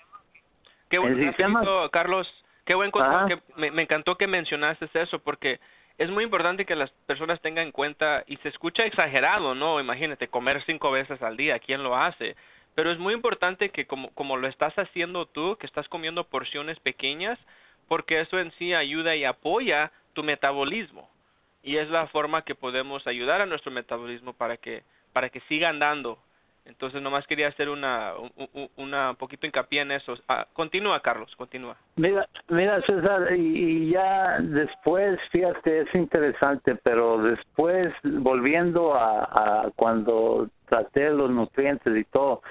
qué 0.88 0.98
buen 0.98 1.16
sistema, 1.16 1.62
Carlos, 1.92 2.26
qué 2.64 2.74
buen 2.74 2.90
consejo 2.90 3.26
que 3.26 3.38
me, 3.56 3.70
me 3.70 3.82
encantó 3.82 4.16
que 4.16 4.26
mencionaste 4.26 4.88
eso 4.94 5.18
porque 5.20 5.58
es 5.98 6.10
muy 6.10 6.24
importante 6.24 6.64
que 6.66 6.76
las 6.76 6.90
personas 7.06 7.40
tengan 7.40 7.66
en 7.66 7.72
cuenta 7.72 8.22
y 8.26 8.36
se 8.38 8.50
escucha 8.50 8.84
exagerado, 8.84 9.54
¿no? 9.54 9.80
Imagínate 9.80 10.28
comer 10.28 10.62
cinco 10.66 10.90
veces 10.90 11.22
al 11.22 11.36
día, 11.36 11.58
¿quién 11.58 11.82
lo 11.82 11.96
hace? 11.96 12.36
Pero 12.74 12.92
es 12.92 12.98
muy 12.98 13.14
importante 13.14 13.70
que 13.70 13.86
como 13.86 14.10
como 14.10 14.36
lo 14.36 14.48
estás 14.48 14.74
haciendo 14.78 15.26
tú, 15.26 15.56
que 15.56 15.66
estás 15.66 15.88
comiendo 15.88 16.24
porciones 16.24 16.78
pequeñas, 16.80 17.38
porque 17.88 18.20
eso 18.20 18.38
en 18.38 18.52
sí 18.52 18.74
ayuda 18.74 19.16
y 19.16 19.24
apoya 19.24 19.90
tu 20.12 20.22
metabolismo. 20.22 21.08
Y 21.62 21.78
es 21.78 21.88
la 21.88 22.06
forma 22.08 22.42
que 22.42 22.54
podemos 22.54 23.06
ayudar 23.06 23.40
a 23.40 23.46
nuestro 23.46 23.72
metabolismo 23.72 24.34
para 24.34 24.56
que 24.56 24.82
para 25.12 25.30
que 25.30 25.40
siga 25.48 25.70
andando 25.70 26.18
entonces, 26.66 27.00
nomás 27.00 27.26
quería 27.26 27.48
hacer 27.48 27.68
una, 27.68 28.12
una 28.76 29.14
poquito 29.14 29.46
hincapié 29.46 29.82
en 29.82 29.92
eso. 29.92 30.14
Ah, 30.28 30.46
continúa, 30.52 31.00
Carlos, 31.00 31.34
continúa. 31.36 31.76
Mira, 31.96 32.28
mira 32.48 32.82
César, 32.82 33.32
y, 33.36 33.90
ya 33.90 34.38
después, 34.40 35.18
fíjate, 35.30 35.82
es 35.82 35.94
interesante, 35.94 36.74
pero 36.82 37.22
después, 37.22 37.92
volviendo 38.02 38.94
a, 38.94 39.64
a 39.64 39.70
cuando 39.76 40.48
traté 40.68 41.10
los 41.10 41.30
nutrientes 41.30 41.96
y 41.96 42.04
todo, 42.04 42.42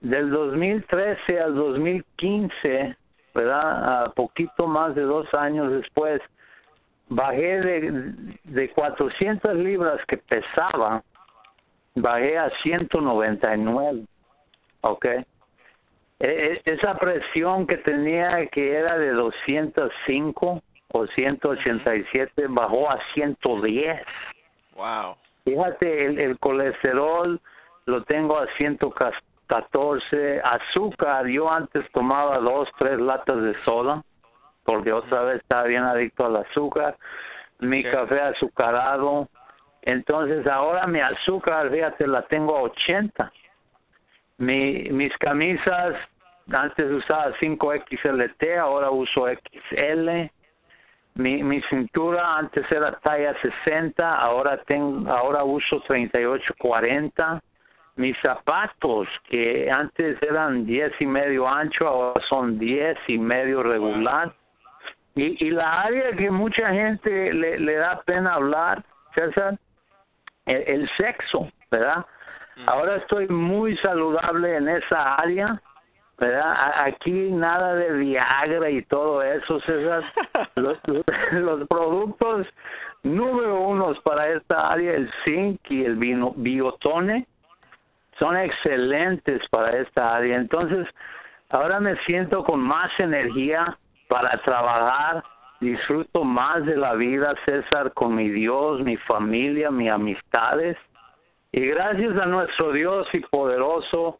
del 0.00 0.30
2013 0.30 1.40
al 1.40 1.54
2015, 1.54 2.96
¿verdad? 3.34 4.04
A 4.04 4.12
poquito 4.12 4.66
más 4.66 4.94
de 4.94 5.02
dos 5.02 5.32
años 5.34 5.72
después, 5.72 6.20
bajé 7.08 7.60
de, 7.60 8.34
de 8.44 8.70
400 8.70 9.54
libras 9.56 10.00
que 10.06 10.18
pesaba 10.18 11.02
bajé 11.96 12.38
a 12.38 12.50
199, 12.62 14.04
¿ok? 14.82 15.04
E, 15.04 15.24
e, 16.20 16.62
esa 16.64 16.94
presión 16.94 17.66
que 17.66 17.78
tenía 17.78 18.46
que 18.46 18.76
era 18.76 18.96
de 18.98 19.10
205 19.10 20.62
o 20.92 21.06
187 21.06 22.46
bajó 22.48 22.90
a 22.90 22.98
110. 23.14 24.00
Wow. 24.76 25.16
Fíjate, 25.44 26.06
el, 26.06 26.18
el 26.18 26.38
colesterol 26.38 27.40
lo 27.86 28.02
tengo 28.04 28.38
a 28.38 28.46
114, 28.56 30.40
azúcar, 30.42 31.26
yo 31.26 31.50
antes 31.50 31.84
tomaba 31.92 32.38
dos, 32.38 32.68
tres 32.78 32.98
latas 32.98 33.42
de 33.42 33.54
soda, 33.64 34.02
porque 34.64 34.92
otra 34.92 35.22
vez 35.22 35.36
estaba 35.36 35.64
bien 35.64 35.84
adicto 35.84 36.26
al 36.26 36.36
azúcar, 36.36 36.96
mi 37.60 37.82
café 37.84 38.20
azucarado, 38.20 39.28
entonces 39.86 40.44
ahora 40.48 40.84
mi 40.88 41.00
azúcar, 41.00 41.70
fíjate, 41.70 42.08
la 42.08 42.22
tengo 42.22 42.56
a 42.56 42.62
80. 42.62 43.32
Mi, 44.38 44.90
mis 44.90 45.16
camisas, 45.18 45.94
antes 46.52 46.90
usaba 46.90 47.32
5XLT, 47.36 48.58
ahora 48.58 48.90
uso 48.90 49.28
XL. 49.28 50.28
Mi, 51.14 51.42
mi 51.42 51.62
cintura 51.70 52.36
antes 52.36 52.70
era 52.70 52.98
talla 52.98 53.32
60, 53.40 54.16
ahora 54.16 54.58
tengo, 54.66 55.08
ahora 55.08 55.44
uso 55.44 55.80
38-40. 55.84 57.40
Mis 57.94 58.16
zapatos, 58.20 59.06
que 59.30 59.70
antes 59.70 60.20
eran 60.20 60.66
10 60.66 61.00
y 61.00 61.06
medio 61.06 61.48
ancho, 61.48 61.86
ahora 61.86 62.20
son 62.28 62.58
10 62.58 62.98
y 63.06 63.18
medio 63.18 63.62
regular. 63.62 64.34
Y, 65.14 65.46
y 65.46 65.50
la 65.50 65.82
área 65.82 66.10
que 66.10 66.28
mucha 66.28 66.72
gente 66.72 67.32
le, 67.32 67.60
le 67.60 67.76
da 67.76 68.02
pena 68.04 68.34
hablar, 68.34 68.84
César, 69.14 69.56
el, 70.46 70.88
sexo, 70.96 71.50
¿verdad? 71.70 72.04
Ahora 72.66 72.96
estoy 72.96 73.28
muy 73.28 73.76
saludable 73.78 74.56
en 74.56 74.68
esa 74.68 75.16
área, 75.16 75.60
¿verdad? 76.18 76.86
Aquí 76.86 77.30
nada 77.30 77.74
de 77.74 77.92
Viagra 77.92 78.70
y 78.70 78.82
todo 78.82 79.22
eso, 79.22 79.60
César. 79.60 80.02
los, 80.54 80.78
los 81.32 81.68
productos 81.68 82.46
número 83.02 83.60
uno 83.60 83.92
para 84.02 84.28
esta 84.28 84.72
área, 84.72 84.94
el 84.94 85.10
zinc 85.24 85.60
y 85.70 85.84
el 85.84 85.96
vino, 85.96 86.32
biotone, 86.36 87.26
son 88.18 88.36
excelentes 88.36 89.42
para 89.50 89.76
esta 89.78 90.16
área. 90.16 90.36
Entonces, 90.36 90.86
ahora 91.50 91.80
me 91.80 91.96
siento 92.04 92.42
con 92.42 92.60
más 92.60 92.90
energía 92.98 93.76
para 94.08 94.40
trabajar 94.42 95.22
disfruto 95.60 96.24
más 96.24 96.64
de 96.64 96.76
la 96.76 96.94
vida, 96.94 97.34
César, 97.44 97.92
con 97.92 98.14
mi 98.14 98.28
Dios, 98.28 98.82
mi 98.82 98.96
familia, 98.96 99.70
mis 99.70 99.90
amistades. 99.90 100.76
Y 101.52 101.66
gracias 101.66 102.16
a 102.18 102.26
nuestro 102.26 102.72
Dios 102.72 103.06
y 103.12 103.20
poderoso, 103.20 104.18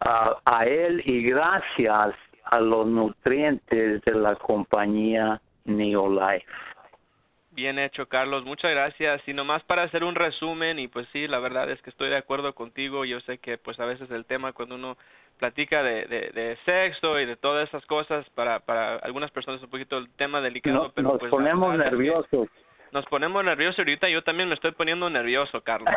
a, 0.00 0.36
a 0.44 0.66
Él 0.66 1.02
y 1.04 1.22
gracias 1.22 2.14
a 2.44 2.60
los 2.60 2.86
nutrientes 2.86 4.02
de 4.02 4.12
la 4.12 4.36
compañía 4.36 5.40
Neolife. 5.64 6.46
Bien 7.56 7.78
hecho, 7.78 8.06
Carlos. 8.06 8.44
Muchas 8.44 8.70
gracias. 8.70 9.26
Y 9.26 9.32
nomás 9.32 9.62
para 9.62 9.84
hacer 9.84 10.04
un 10.04 10.14
resumen, 10.14 10.78
y 10.78 10.88
pues 10.88 11.08
sí, 11.10 11.26
la 11.26 11.38
verdad 11.38 11.70
es 11.70 11.80
que 11.80 11.88
estoy 11.88 12.10
de 12.10 12.18
acuerdo 12.18 12.54
contigo. 12.54 13.06
Yo 13.06 13.18
sé 13.20 13.38
que 13.38 13.56
pues 13.56 13.80
a 13.80 13.86
veces 13.86 14.10
el 14.10 14.26
tema 14.26 14.52
cuando 14.52 14.74
uno 14.74 14.98
platica 15.38 15.82
de, 15.82 16.04
de, 16.04 16.58
sexo 16.66 17.18
y 17.18 17.24
de 17.24 17.36
todas 17.36 17.66
esas 17.66 17.84
cosas, 17.86 18.28
para, 18.34 18.60
para 18.60 18.96
algunas 18.96 19.30
personas 19.30 19.60
es 19.60 19.64
un 19.64 19.70
poquito 19.70 19.96
el 19.96 20.10
tema 20.16 20.42
delicado, 20.42 20.92
pero 20.94 21.08
nos 21.08 21.18
pues 21.18 21.30
ponemos 21.30 21.74
nerviosos. 21.78 22.48
Nos 22.92 23.06
ponemos 23.06 23.42
nerviosos 23.42 23.78
ahorita 23.78 24.08
yo 24.10 24.22
también 24.22 24.50
me 24.50 24.54
estoy 24.54 24.72
poniendo 24.72 25.08
nervioso, 25.08 25.62
Carlos. 25.62 25.92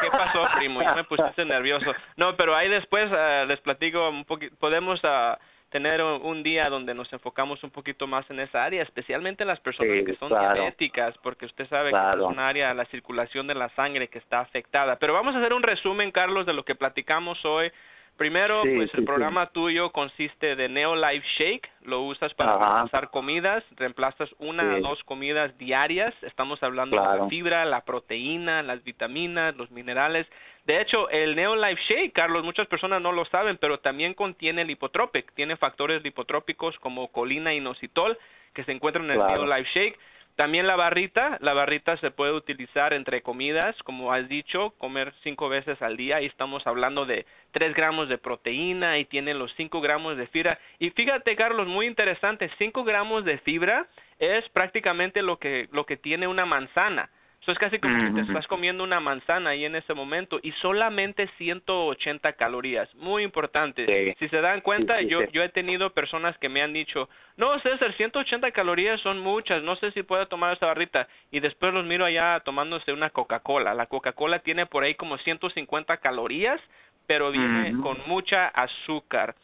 ¿Qué 0.00 0.10
pasó, 0.10 0.46
primo? 0.56 0.82
Ya 0.82 0.96
me 0.96 1.04
pusiste 1.04 1.44
nervioso. 1.44 1.92
No, 2.16 2.36
pero 2.36 2.56
ahí 2.56 2.68
después 2.68 3.08
uh, 3.12 3.46
les 3.46 3.60
platico 3.60 4.08
un 4.08 4.24
poquito, 4.24 4.56
podemos... 4.58 5.00
Uh, 5.04 5.36
tener 5.70 6.02
un 6.02 6.42
día 6.42 6.68
donde 6.70 6.94
nos 6.94 7.12
enfocamos 7.12 7.62
un 7.62 7.70
poquito 7.70 8.06
más 8.06 8.28
en 8.30 8.40
esa 8.40 8.64
área, 8.64 8.82
especialmente 8.82 9.42
en 9.42 9.48
las 9.48 9.60
personas 9.60 10.04
que 10.04 10.14
son 10.14 10.30
diabéticas, 10.30 11.16
porque 11.18 11.46
usted 11.46 11.68
sabe 11.68 11.90
que 11.90 11.96
es 11.96 12.24
un 12.24 12.38
área, 12.38 12.72
la 12.74 12.86
circulación 12.86 13.46
de 13.46 13.54
la 13.54 13.68
sangre 13.70 14.08
que 14.08 14.18
está 14.18 14.40
afectada. 14.40 14.96
Pero 14.96 15.12
vamos 15.12 15.34
a 15.34 15.38
hacer 15.38 15.52
un 15.52 15.62
resumen, 15.62 16.10
Carlos, 16.10 16.46
de 16.46 16.54
lo 16.54 16.64
que 16.64 16.74
platicamos 16.74 17.44
hoy. 17.44 17.70
Primero, 18.18 18.62
pues 18.62 18.92
el 18.94 19.04
programa 19.04 19.46
tuyo 19.50 19.92
consiste 19.92 20.56
de 20.56 20.68
Neo 20.68 20.96
Life 20.96 21.24
Shake, 21.38 21.70
lo 21.82 22.02
usas 22.02 22.34
para 22.34 22.58
reemplazar 22.58 23.10
comidas, 23.10 23.62
reemplazas 23.76 24.28
una 24.40 24.74
o 24.74 24.80
dos 24.80 25.04
comidas 25.04 25.56
diarias, 25.56 26.12
estamos 26.22 26.60
hablando 26.64 27.00
de 27.00 27.18
la 27.18 27.28
fibra, 27.28 27.64
la 27.64 27.84
proteína, 27.84 28.64
las 28.64 28.82
vitaminas, 28.82 29.56
los 29.56 29.70
minerales. 29.70 30.26
De 30.66 30.80
hecho, 30.80 31.08
el 31.10 31.36
Neo 31.36 31.54
Life 31.54 31.80
Shake, 31.88 32.12
Carlos, 32.12 32.42
muchas 32.42 32.66
personas 32.66 33.00
no 33.00 33.12
lo 33.12 33.24
saben, 33.26 33.56
pero 33.56 33.78
también 33.78 34.14
contiene 34.14 34.64
lipotropic, 34.64 35.32
tiene 35.34 35.56
factores 35.56 36.02
lipotrópicos 36.02 36.76
como 36.80 37.12
colina 37.12 37.54
y 37.54 37.58
inositol 37.58 38.18
que 38.52 38.64
se 38.64 38.72
encuentran 38.72 39.04
en 39.04 39.12
el 39.12 39.26
Neo 39.28 39.46
Life 39.46 39.70
Shake 39.72 39.98
También 40.38 40.68
la 40.68 40.76
barrita, 40.76 41.36
la 41.40 41.52
barrita 41.52 41.96
se 41.96 42.12
puede 42.12 42.30
utilizar 42.30 42.92
entre 42.92 43.22
comidas, 43.22 43.74
como 43.82 44.12
has 44.12 44.28
dicho, 44.28 44.70
comer 44.78 45.12
cinco 45.24 45.48
veces 45.48 45.82
al 45.82 45.96
día 45.96 46.20
y 46.20 46.26
estamos 46.26 46.64
hablando 46.64 47.06
de 47.06 47.26
tres 47.50 47.74
gramos 47.74 48.08
de 48.08 48.18
proteína 48.18 49.00
y 49.00 49.04
tiene 49.06 49.34
los 49.34 49.52
cinco 49.56 49.80
gramos 49.80 50.16
de 50.16 50.28
fibra. 50.28 50.56
Y 50.78 50.90
fíjate, 50.90 51.34
Carlos, 51.34 51.66
muy 51.66 51.88
interesante, 51.88 52.48
cinco 52.56 52.84
gramos 52.84 53.24
de 53.24 53.38
fibra 53.38 53.88
es 54.20 54.48
prácticamente 54.50 55.22
lo 55.22 55.40
que, 55.40 55.66
lo 55.72 55.84
que 55.86 55.96
tiene 55.96 56.28
una 56.28 56.46
manzana. 56.46 57.10
Eso 57.48 57.54
es 57.54 57.58
casi 57.60 57.78
como 57.78 57.98
si 58.06 58.12
te 58.12 58.20
estás 58.20 58.46
comiendo 58.46 58.84
una 58.84 59.00
manzana 59.00 59.50
ahí 59.50 59.64
en 59.64 59.74
ese 59.74 59.94
momento 59.94 60.38
y 60.42 60.52
solamente 60.60 61.26
180 61.38 62.34
calorías. 62.34 62.94
Muy 62.96 63.22
importante. 63.22 64.14
Si 64.18 64.28
se 64.28 64.42
dan 64.42 64.60
cuenta, 64.60 65.00
yo, 65.00 65.22
yo 65.32 65.42
he 65.42 65.48
tenido 65.48 65.88
personas 65.94 66.36
que 66.36 66.50
me 66.50 66.60
han 66.60 66.74
dicho, 66.74 67.08
no, 67.38 67.58
César, 67.60 67.94
180 67.94 68.50
calorías 68.50 69.00
son 69.00 69.20
muchas, 69.20 69.62
no 69.62 69.76
sé 69.76 69.92
si 69.92 70.02
puedo 70.02 70.28
tomar 70.28 70.52
esta 70.52 70.66
barrita. 70.66 71.08
Y 71.30 71.40
después 71.40 71.72
los 71.72 71.86
miro 71.86 72.04
allá 72.04 72.38
tomándose 72.40 72.92
una 72.92 73.08
Coca-Cola. 73.08 73.72
La 73.72 73.86
Coca-Cola 73.86 74.40
tiene 74.40 74.66
por 74.66 74.84
ahí 74.84 74.94
como 74.94 75.16
150 75.16 75.96
calorías, 75.96 76.60
pero 77.06 77.30
viene 77.30 77.80
con 77.80 77.96
mucha 78.04 78.48
azúcar. 78.48 79.34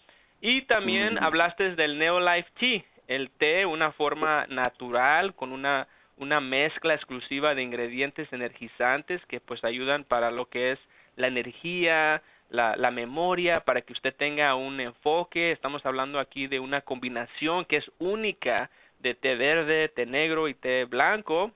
Y 0.43 0.61
también 0.67 1.17
hablaste 1.17 1.75
del 1.75 1.99
Neolife 1.99 2.51
Tea, 2.61 2.83
el 3.09 3.31
té, 3.31 3.65
una 3.65 3.93
forma 3.93 4.45
natural 4.49 5.35
con 5.35 5.53
una 5.53 5.89
una 6.17 6.41
mezcla 6.41 6.95
exclusiva 6.95 7.55
de 7.55 7.63
ingredientes 7.63 8.33
energizantes 8.33 9.25
que 9.27 9.41
pues 9.41 9.65
ayudan 9.65 10.05
para 10.05 10.31
lo 10.31 10.47
que 10.47 10.73
es 10.73 10.79
la 11.17 11.29
energía, 11.29 12.23
la, 12.51 12.77
la 12.77 12.91
memoria, 12.91 13.61
para 13.61 13.83
que 13.83 13.93
usted 13.93 14.15
tenga 14.15 14.55
un 14.55 14.81
enfoque. 14.81 15.53
Estamos 15.53 15.85
hablando 15.87 16.19
aquí 16.19 16.47
de 16.47 16.61
una 16.61 16.81
combinación 16.83 17.65
que 17.65 17.77
es 17.77 17.91
única 17.99 18.71
de 19.01 19.15
té 19.15 19.35
verde, 19.35 19.89
té 19.89 20.07
negro 20.07 20.49
y 20.49 20.55
té 20.55 20.85
blanco, 20.85 21.51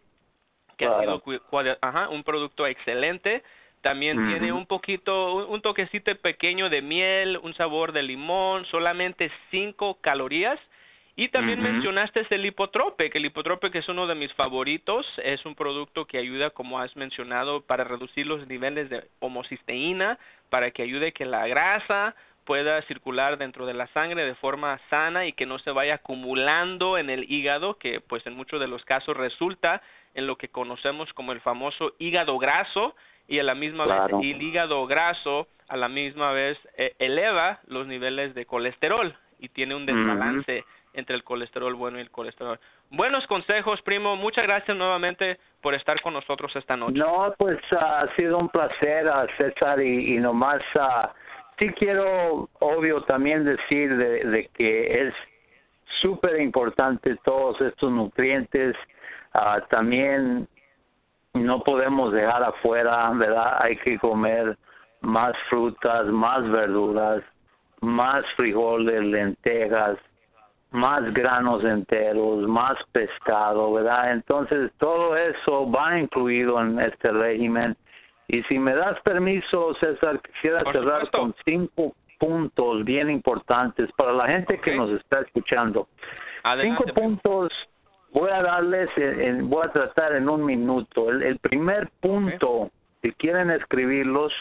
que 0.77 0.87
ha 0.87 1.01
sido 1.01 1.23
ajá, 1.81 2.09
un 2.09 2.23
producto 2.23 2.67
excelente. 2.67 3.43
También 3.81 4.17
tiene 4.29 4.53
un 4.53 4.67
poquito, 4.67 5.47
un 5.47 5.63
toquecito 5.63 6.15
pequeño 6.17 6.69
de 6.69 6.83
miel, 6.83 7.39
un 7.43 7.55
sabor 7.55 7.93
de 7.93 8.03
limón, 8.03 8.65
solamente 8.67 9.31
cinco 9.51 9.99
calorías 10.01 10.59
y 11.19 11.31
también 11.31 11.61
mencionaste 11.61 12.25
el 12.31 12.47
hipotrope, 12.47 13.11
que 13.11 13.19
el 13.19 13.27
hipotrope 13.27 13.73
que 13.73 13.79
es 13.79 13.89
uno 13.89 14.07
de 14.07 14.15
mis 14.15 14.33
favoritos, 14.35 15.05
es 15.25 15.45
un 15.45 15.57
producto 15.57 16.05
que 16.05 16.17
ayuda, 16.17 16.51
como 16.51 16.79
has 16.79 16.95
mencionado, 16.95 17.61
para 17.61 17.83
reducir 17.83 18.25
los 18.25 18.47
niveles 18.47 18.89
de 18.89 19.03
homocisteína, 19.19 20.17
para 20.49 20.71
que 20.71 20.85
ayude 20.85 21.11
que 21.11 21.25
la 21.25 21.49
grasa 21.49 22.15
pueda 22.45 22.81
circular 22.83 23.37
dentro 23.37 23.67
de 23.67 23.75
la 23.75 23.89
sangre 23.89 24.25
de 24.25 24.37
forma 24.37 24.79
sana 24.91 25.27
y 25.27 25.33
que 25.33 25.45
no 25.45 25.59
se 25.59 25.73
vaya 25.73 25.95
acumulando 25.95 26.99
en 26.99 27.11
el 27.11 27.29
hígado, 27.29 27.79
que 27.79 28.01
pues 28.01 28.25
en 28.25 28.37
muchos 28.37 28.61
de 28.61 28.69
los 28.69 28.85
casos 28.85 29.17
resulta 29.17 29.83
en 30.15 30.29
lo 30.29 30.37
que 30.37 30.47
conocemos 30.47 31.13
como 31.15 31.33
el 31.33 31.41
famoso 31.41 31.95
hígado 31.99 32.39
graso 32.39 32.95
y 33.27 33.41
a 33.41 33.43
la 33.43 33.57
misma 33.57 33.87
vez 33.87 34.13
el 34.23 34.41
hígado 34.41 34.87
graso 34.87 35.49
a 35.67 35.77
la 35.77 35.89
misma 35.89 36.31
vez 36.31 36.57
eh, 36.77 36.95
eleva 37.01 37.59
los 37.67 37.89
niveles 37.89 38.37
de 38.37 38.47
colesterol 38.47 39.17
y 39.41 39.49
tiene 39.49 39.75
un 39.75 39.85
desbalance 39.85 40.65
entre 40.99 41.15
el 41.15 41.23
colesterol 41.23 41.75
bueno 41.75 41.99
y 41.99 42.03
el 42.03 42.11
colesterol. 42.11 42.59
Buenos 42.91 43.27
consejos, 43.27 43.81
primo. 43.83 44.17
Muchas 44.17 44.45
gracias 44.45 44.77
nuevamente 44.77 45.39
por 45.63 45.75
estar 45.75 46.01
con 46.01 46.13
nosotros 46.13 46.55
esta 46.57 46.77
noche. 46.77 46.99
No, 46.99 47.33
pues 47.39 47.59
ha 47.73 48.07
sido 48.17 48.39
un 48.39 48.49
placer, 48.49 49.07
uh, 49.07 49.27
César, 49.37 49.81
y, 49.81 50.19
nomás 50.19 50.61
uh, 50.75 51.09
sí 51.59 51.69
quiero, 51.79 52.49
obvio, 52.59 53.03
también 53.03 53.45
decir 53.45 53.97
de, 53.97 54.51
que 54.55 55.07
es 55.07 55.15
súper 56.03 56.41
importante 56.41 57.17
todos 57.25 57.61
estos 57.61 57.91
nutrientes. 57.93 58.75
Uh, 59.35 59.61
también 59.71 60.49
no 61.35 61.61
podemos 61.61 62.13
dejar 62.13 62.43
afuera, 62.43 63.11
¿verdad? 63.15 63.59
Hay 63.61 63.77
que 63.77 63.99
comer 63.99 64.57
más 65.01 65.35
frutas, 65.49 66.07
más 66.07 66.49
verduras, 66.51 67.23
más 67.81 68.25
frijoles, 68.35 69.05
lentejas, 69.05 69.99
más 70.71 71.03
granos 71.15 71.65
enteros, 71.65 72.47
más 72.47 72.77
pescado, 72.93 73.73
¿verdad? 73.73 74.13
Entonces 74.13 74.71
todo 74.79 75.17
eso 75.17 75.71
va 75.71 75.99
incluido 75.99 76.61
en 76.61 76.79
este 76.81 77.11
régimen. 77.11 77.77
Y 78.29 78.43
si 78.45 78.59
me 78.59 78.75
das 78.75 79.01
permiso, 79.01 79.75
César, 79.81 80.21
quisiera 80.21 80.63
cerrar 80.71 81.11
con 81.11 81.35
cinco 81.45 81.95
puntos 82.19 82.85
bien 82.85 83.09
importantes 83.09 83.91
para 83.97 84.13
la 84.13 84.27
gente 84.27 84.61
que 84.61 84.77
nos 84.77 84.91
está 84.91 85.21
escuchando. 85.21 85.89
cinco 86.61 86.85
puntos 86.95 87.51
voy 88.13 88.31
a 88.31 88.43
darles, 88.43 88.91
voy 89.45 89.67
a 89.67 89.71
tratar 89.71 90.15
en 90.17 90.29
un 90.29 90.45
minuto. 90.45 91.11
El, 91.11 91.39
primer 91.39 91.89
punto, 92.01 92.71
si 93.03 93.13
quieren 93.13 93.51
escribirlos, 93.51 94.33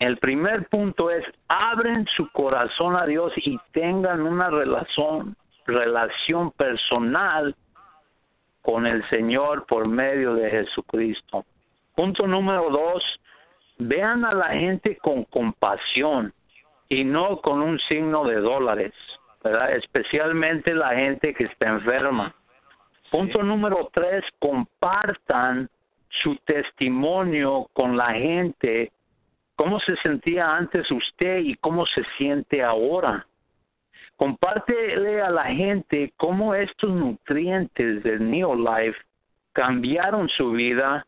el 0.00 0.16
primer 0.16 0.66
punto 0.68 1.10
es 1.10 1.24
abren 1.46 2.06
su 2.16 2.28
corazón 2.32 2.96
a 2.96 3.04
Dios 3.04 3.32
y 3.36 3.58
tengan 3.72 4.22
una 4.22 4.48
relación 4.48 5.36
relación 5.66 6.50
personal 6.52 7.54
con 8.62 8.86
el 8.86 9.08
Señor 9.10 9.66
por 9.66 9.86
medio 9.86 10.34
de 10.34 10.50
Jesucristo. 10.50 11.44
Punto 11.94 12.26
número 12.26 12.70
dos, 12.70 13.02
vean 13.78 14.24
a 14.24 14.32
la 14.32 14.48
gente 14.48 14.96
con 14.96 15.24
compasión 15.24 16.32
y 16.88 17.04
no 17.04 17.40
con 17.42 17.60
un 17.60 17.78
signo 17.80 18.24
de 18.24 18.36
dólares, 18.36 18.94
¿verdad? 19.44 19.76
especialmente 19.76 20.74
la 20.74 20.94
gente 20.94 21.34
que 21.34 21.44
está 21.44 21.68
enferma. 21.68 22.34
Punto 23.10 23.42
número 23.42 23.90
tres, 23.92 24.24
compartan 24.38 25.68
su 26.22 26.36
testimonio 26.46 27.68
con 27.74 27.98
la 27.98 28.14
gente 28.14 28.92
cómo 29.60 29.78
se 29.80 29.94
sentía 29.96 30.56
antes 30.56 30.90
usted 30.90 31.40
y 31.40 31.54
cómo 31.56 31.84
se 31.84 32.02
siente 32.16 32.62
ahora. 32.62 33.26
Compártele 34.16 35.20
a 35.20 35.28
la 35.28 35.44
gente 35.44 36.14
cómo 36.16 36.54
estos 36.54 36.88
nutrientes 36.88 38.02
del 38.02 38.30
Neolife 38.30 38.96
cambiaron 39.52 40.30
su 40.30 40.52
vida 40.52 41.04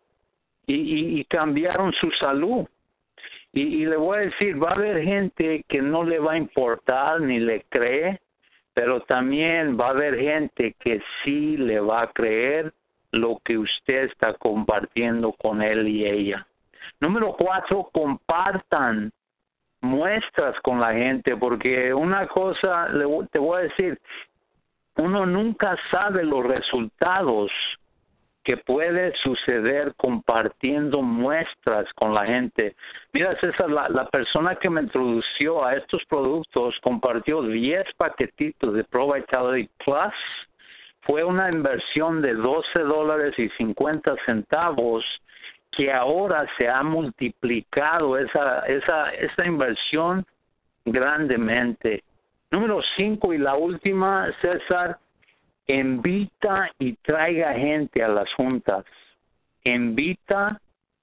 y, 0.66 1.24
cambiaron 1.24 1.92
su 1.92 2.10
salud. 2.20 2.66
Y, 3.54 3.62
y, 3.62 3.86
le 3.86 3.96
voy 3.96 4.18
a 4.18 4.20
decir, 4.20 4.62
va 4.62 4.72
a 4.72 4.74
haber 4.74 5.02
gente 5.02 5.64
que 5.66 5.80
no 5.80 6.04
le 6.04 6.18
va 6.18 6.32
a 6.32 6.36
importar 6.36 7.22
ni 7.22 7.40
le 7.40 7.62
cree, 7.70 8.20
pero 8.74 9.00
también 9.00 9.80
va 9.80 9.86
a 9.86 9.90
haber 9.92 10.18
gente 10.18 10.76
que 10.78 11.00
sí 11.24 11.56
le 11.56 11.80
va 11.80 12.02
a 12.02 12.12
creer 12.12 12.70
lo 13.12 13.40
que 13.46 13.56
usted 13.56 14.10
está 14.10 14.34
compartiendo 14.34 15.32
con 15.32 15.62
él 15.62 15.88
y 15.88 16.04
ella. 16.04 16.46
Número 17.00 17.35
cuatro, 17.37 17.88
compartan 17.92 19.12
muestras 19.81 20.59
con 20.62 20.81
la 20.81 20.92
gente, 20.92 21.37
porque 21.37 21.92
una 21.92 22.26
cosa, 22.28 22.88
te 23.31 23.38
voy 23.38 23.59
a 23.59 23.62
decir, 23.64 24.00
uno 24.96 25.26
nunca 25.26 25.76
sabe 25.90 26.24
los 26.24 26.44
resultados 26.44 27.50
que 28.44 28.57
puede 28.57 29.12
suceder 29.22 29.94
compartiendo 29.96 31.00
muestras 31.00 31.87
con 31.94 32.12
la 32.12 32.26
gente. 32.26 32.74
Mira, 33.12 33.38
César, 33.40 33.70
la, 33.70 33.88
la 33.88 34.07
persona 34.07 34.57
que 34.57 34.68
me 34.68 34.83
introdució 34.83 35.64
a 35.64 35.76
estos 35.76 36.05
productos 36.07 36.74
compartió 36.83 37.42
10 37.42 37.85
paquetitos 37.96 38.74
de 38.74 38.85
Pro 38.85 39.12
Vitality 39.12 39.70
Plus. 39.85 40.14
Fue 41.02 41.24
una 41.24 41.50
inversión 41.50 42.20
de 42.20 42.35
12 42.35 42.81
dólares 42.81 43.35
y 43.38 43.48
50 43.50 44.16
centavos 44.26 45.05
que 45.76 45.92
ahora 45.92 46.46
se 46.56 46.68
ha 46.68 46.82
multiplicado 46.82 48.18
esa, 48.18 48.61
esa, 48.61 49.11
esa 49.11 49.46
inversión 49.46 50.24
grandemente. 50.85 52.02
Número 52.50 52.80
cinco 52.96 53.32
y 53.32 53.38
la 53.38 53.54
última, 53.54 54.30
César, 54.40 54.98
invita 55.66 56.70
y 56.78 56.94
traiga 56.96 57.54
gente 57.54 58.02
a 58.02 58.08
las 58.08 58.32
juntas. 58.35 58.85
Invita 59.64 60.61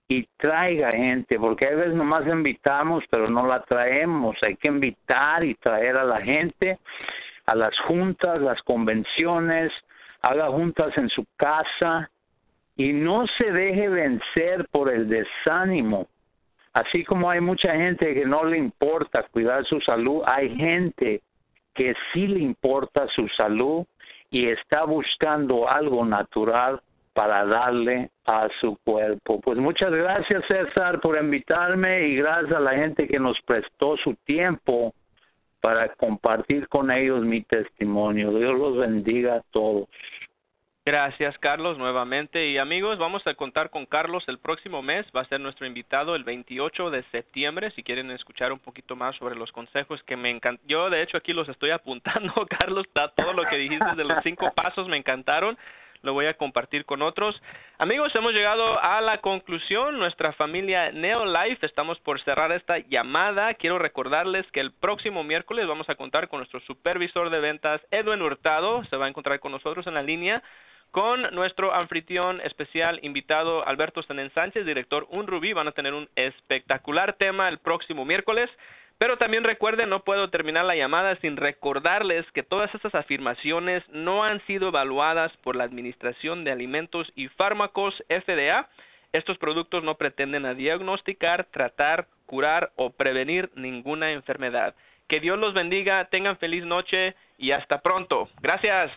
y 0.07 0.27
traiga 0.37 0.91
gente, 0.91 1.39
porque 1.39 1.67
a 1.67 1.75
veces 1.75 1.95
nomás 1.95 2.27
invitamos, 2.27 3.03
pero 3.09 3.29
no 3.29 3.47
la 3.47 3.61
traemos. 3.63 4.35
Hay 4.43 4.55
que 4.57 4.67
invitar 4.67 5.43
y 5.43 5.55
traer 5.55 5.97
a 5.97 6.03
la 6.03 6.21
gente 6.21 6.77
a 7.49 7.55
las 7.55 7.73
juntas, 7.87 8.39
las 8.41 8.61
convenciones, 8.61 9.71
haga 10.21 10.49
juntas 10.49 10.95
en 10.97 11.09
su 11.09 11.25
casa, 11.35 12.09
y 12.79 12.93
no 12.93 13.25
se 13.37 13.51
deje 13.51 13.89
vencer 13.89 14.65
por 14.71 14.89
el 14.89 15.09
desánimo. 15.09 16.07
Así 16.71 17.03
como 17.03 17.29
hay 17.29 17.41
mucha 17.41 17.75
gente 17.75 18.13
que 18.13 18.25
no 18.25 18.45
le 18.45 18.57
importa 18.57 19.23
cuidar 19.31 19.65
su 19.65 19.81
salud, 19.81 20.23
hay 20.25 20.55
gente 20.55 21.21
que 21.75 21.93
sí 22.13 22.25
le 22.25 22.39
importa 22.39 23.05
su 23.13 23.27
salud 23.35 23.85
y 24.31 24.47
está 24.47 24.85
buscando 24.85 25.69
algo 25.69 26.05
natural 26.05 26.79
para 27.11 27.45
darle 27.45 28.11
a 28.25 28.47
su 28.61 28.77
cuerpo. 28.85 29.41
Pues 29.41 29.57
muchas 29.57 29.91
gracias 29.91 30.41
César 30.47 31.01
por 31.01 31.21
invitarme 31.21 32.07
y 32.07 32.15
gracias 32.15 32.53
a 32.53 32.61
la 32.61 32.75
gente 32.75 33.09
que 33.09 33.19
nos 33.19 33.37
prestó 33.41 33.97
su 33.97 34.15
tiempo 34.23 34.93
para 35.59 35.89
compartir 35.95 36.69
con 36.69 36.91
ellos 36.91 37.25
mi 37.25 37.41
testimonio. 37.41 38.31
Dios 38.31 38.57
los 38.57 38.77
bendiga 38.77 39.35
a 39.35 39.43
todos. 39.51 39.89
Gracias, 40.85 41.37
Carlos, 41.39 41.77
nuevamente. 41.77 42.47
Y 42.47 42.57
amigos, 42.57 42.97
vamos 42.97 43.25
a 43.27 43.35
contar 43.35 43.69
con 43.69 43.85
Carlos 43.85 44.23
el 44.27 44.39
próximo 44.39 44.81
mes. 44.81 45.05
Va 45.15 45.21
a 45.21 45.25
ser 45.25 45.39
nuestro 45.39 45.67
invitado 45.67 46.15
el 46.15 46.23
28 46.23 46.89
de 46.89 47.03
septiembre. 47.11 47.71
Si 47.71 47.83
quieren 47.83 48.09
escuchar 48.11 48.51
un 48.51 48.59
poquito 48.59 48.95
más 48.95 49.15
sobre 49.17 49.35
los 49.35 49.51
consejos 49.51 50.01
que 50.03 50.15
me 50.15 50.31
encantan. 50.31 50.65
Yo, 50.67 50.89
de 50.89 51.03
hecho, 51.03 51.17
aquí 51.17 51.33
los 51.33 51.49
estoy 51.49 51.71
apuntando, 51.71 52.33
Carlos. 52.49 52.85
Está 52.87 53.09
todo 53.09 53.33
lo 53.33 53.43
que 53.45 53.57
dijiste 53.57 53.95
de 53.95 54.03
los 54.03 54.23
cinco 54.23 54.51
pasos 54.55 54.87
me 54.87 54.97
encantaron 54.97 55.57
lo 56.01 56.13
voy 56.13 56.27
a 56.27 56.35
compartir 56.35 56.85
con 56.85 57.01
otros. 57.01 57.35
Amigos, 57.77 58.13
hemos 58.15 58.33
llegado 58.33 58.81
a 58.81 59.01
la 59.01 59.19
conclusión. 59.19 59.99
Nuestra 59.99 60.33
familia 60.33 60.91
Neolife, 60.91 61.65
estamos 61.65 61.99
por 61.99 62.21
cerrar 62.23 62.51
esta 62.51 62.79
llamada. 62.79 63.53
Quiero 63.55 63.79
recordarles 63.79 64.49
que 64.51 64.61
el 64.61 64.71
próximo 64.71 65.23
miércoles 65.23 65.67
vamos 65.67 65.89
a 65.89 65.95
contar 65.95 66.29
con 66.29 66.39
nuestro 66.39 66.59
supervisor 66.61 67.29
de 67.29 67.39
ventas, 67.39 67.81
Edwin 67.91 68.21
Hurtado. 68.21 68.83
Se 68.85 68.97
va 68.97 69.05
a 69.05 69.09
encontrar 69.09 69.39
con 69.39 69.51
nosotros 69.51 69.85
en 69.87 69.95
la 69.95 70.03
línea 70.03 70.41
con 70.91 71.21
nuestro 71.33 71.73
anfitrión 71.73 72.41
especial 72.41 72.99
invitado 73.03 73.67
Alberto 73.67 74.01
Stenén 74.01 74.31
Sánchez, 74.31 74.65
director 74.65 75.05
Unruby. 75.09 75.53
Van 75.53 75.67
a 75.67 75.71
tener 75.71 75.93
un 75.93 76.09
espectacular 76.15 77.13
tema 77.13 77.47
el 77.49 77.59
próximo 77.59 78.05
miércoles. 78.05 78.49
Pero 78.97 79.17
también 79.17 79.45
recuerden, 79.45 79.89
no 79.89 80.03
puedo 80.03 80.29
terminar 80.29 80.65
la 80.65 80.75
llamada 80.75 81.15
sin 81.21 81.37
recordarles 81.37 82.29
que 82.33 82.43
todas 82.43 82.73
estas 82.75 82.93
afirmaciones 82.93 83.81
no 83.89 84.25
han 84.25 84.45
sido 84.45 84.67
evaluadas 84.67 85.31
por 85.37 85.55
la 85.55 85.63
Administración 85.63 86.43
de 86.43 86.51
Alimentos 86.51 87.09
y 87.15 87.29
Fármacos 87.29 87.95
FDA. 88.09 88.67
Estos 89.13 89.37
productos 89.37 89.85
no 89.85 89.95
pretenden 89.95 90.57
diagnosticar, 90.57 91.45
tratar, 91.45 92.07
curar 92.25 92.71
o 92.75 92.89
prevenir 92.89 93.49
ninguna 93.55 94.11
enfermedad. 94.11 94.75
Que 95.07 95.21
Dios 95.21 95.39
los 95.39 95.53
bendiga, 95.53 96.05
tengan 96.11 96.37
feliz 96.37 96.65
noche 96.65 97.15
y 97.37 97.51
hasta 97.51 97.79
pronto. 97.81 98.27
Gracias. 98.41 98.91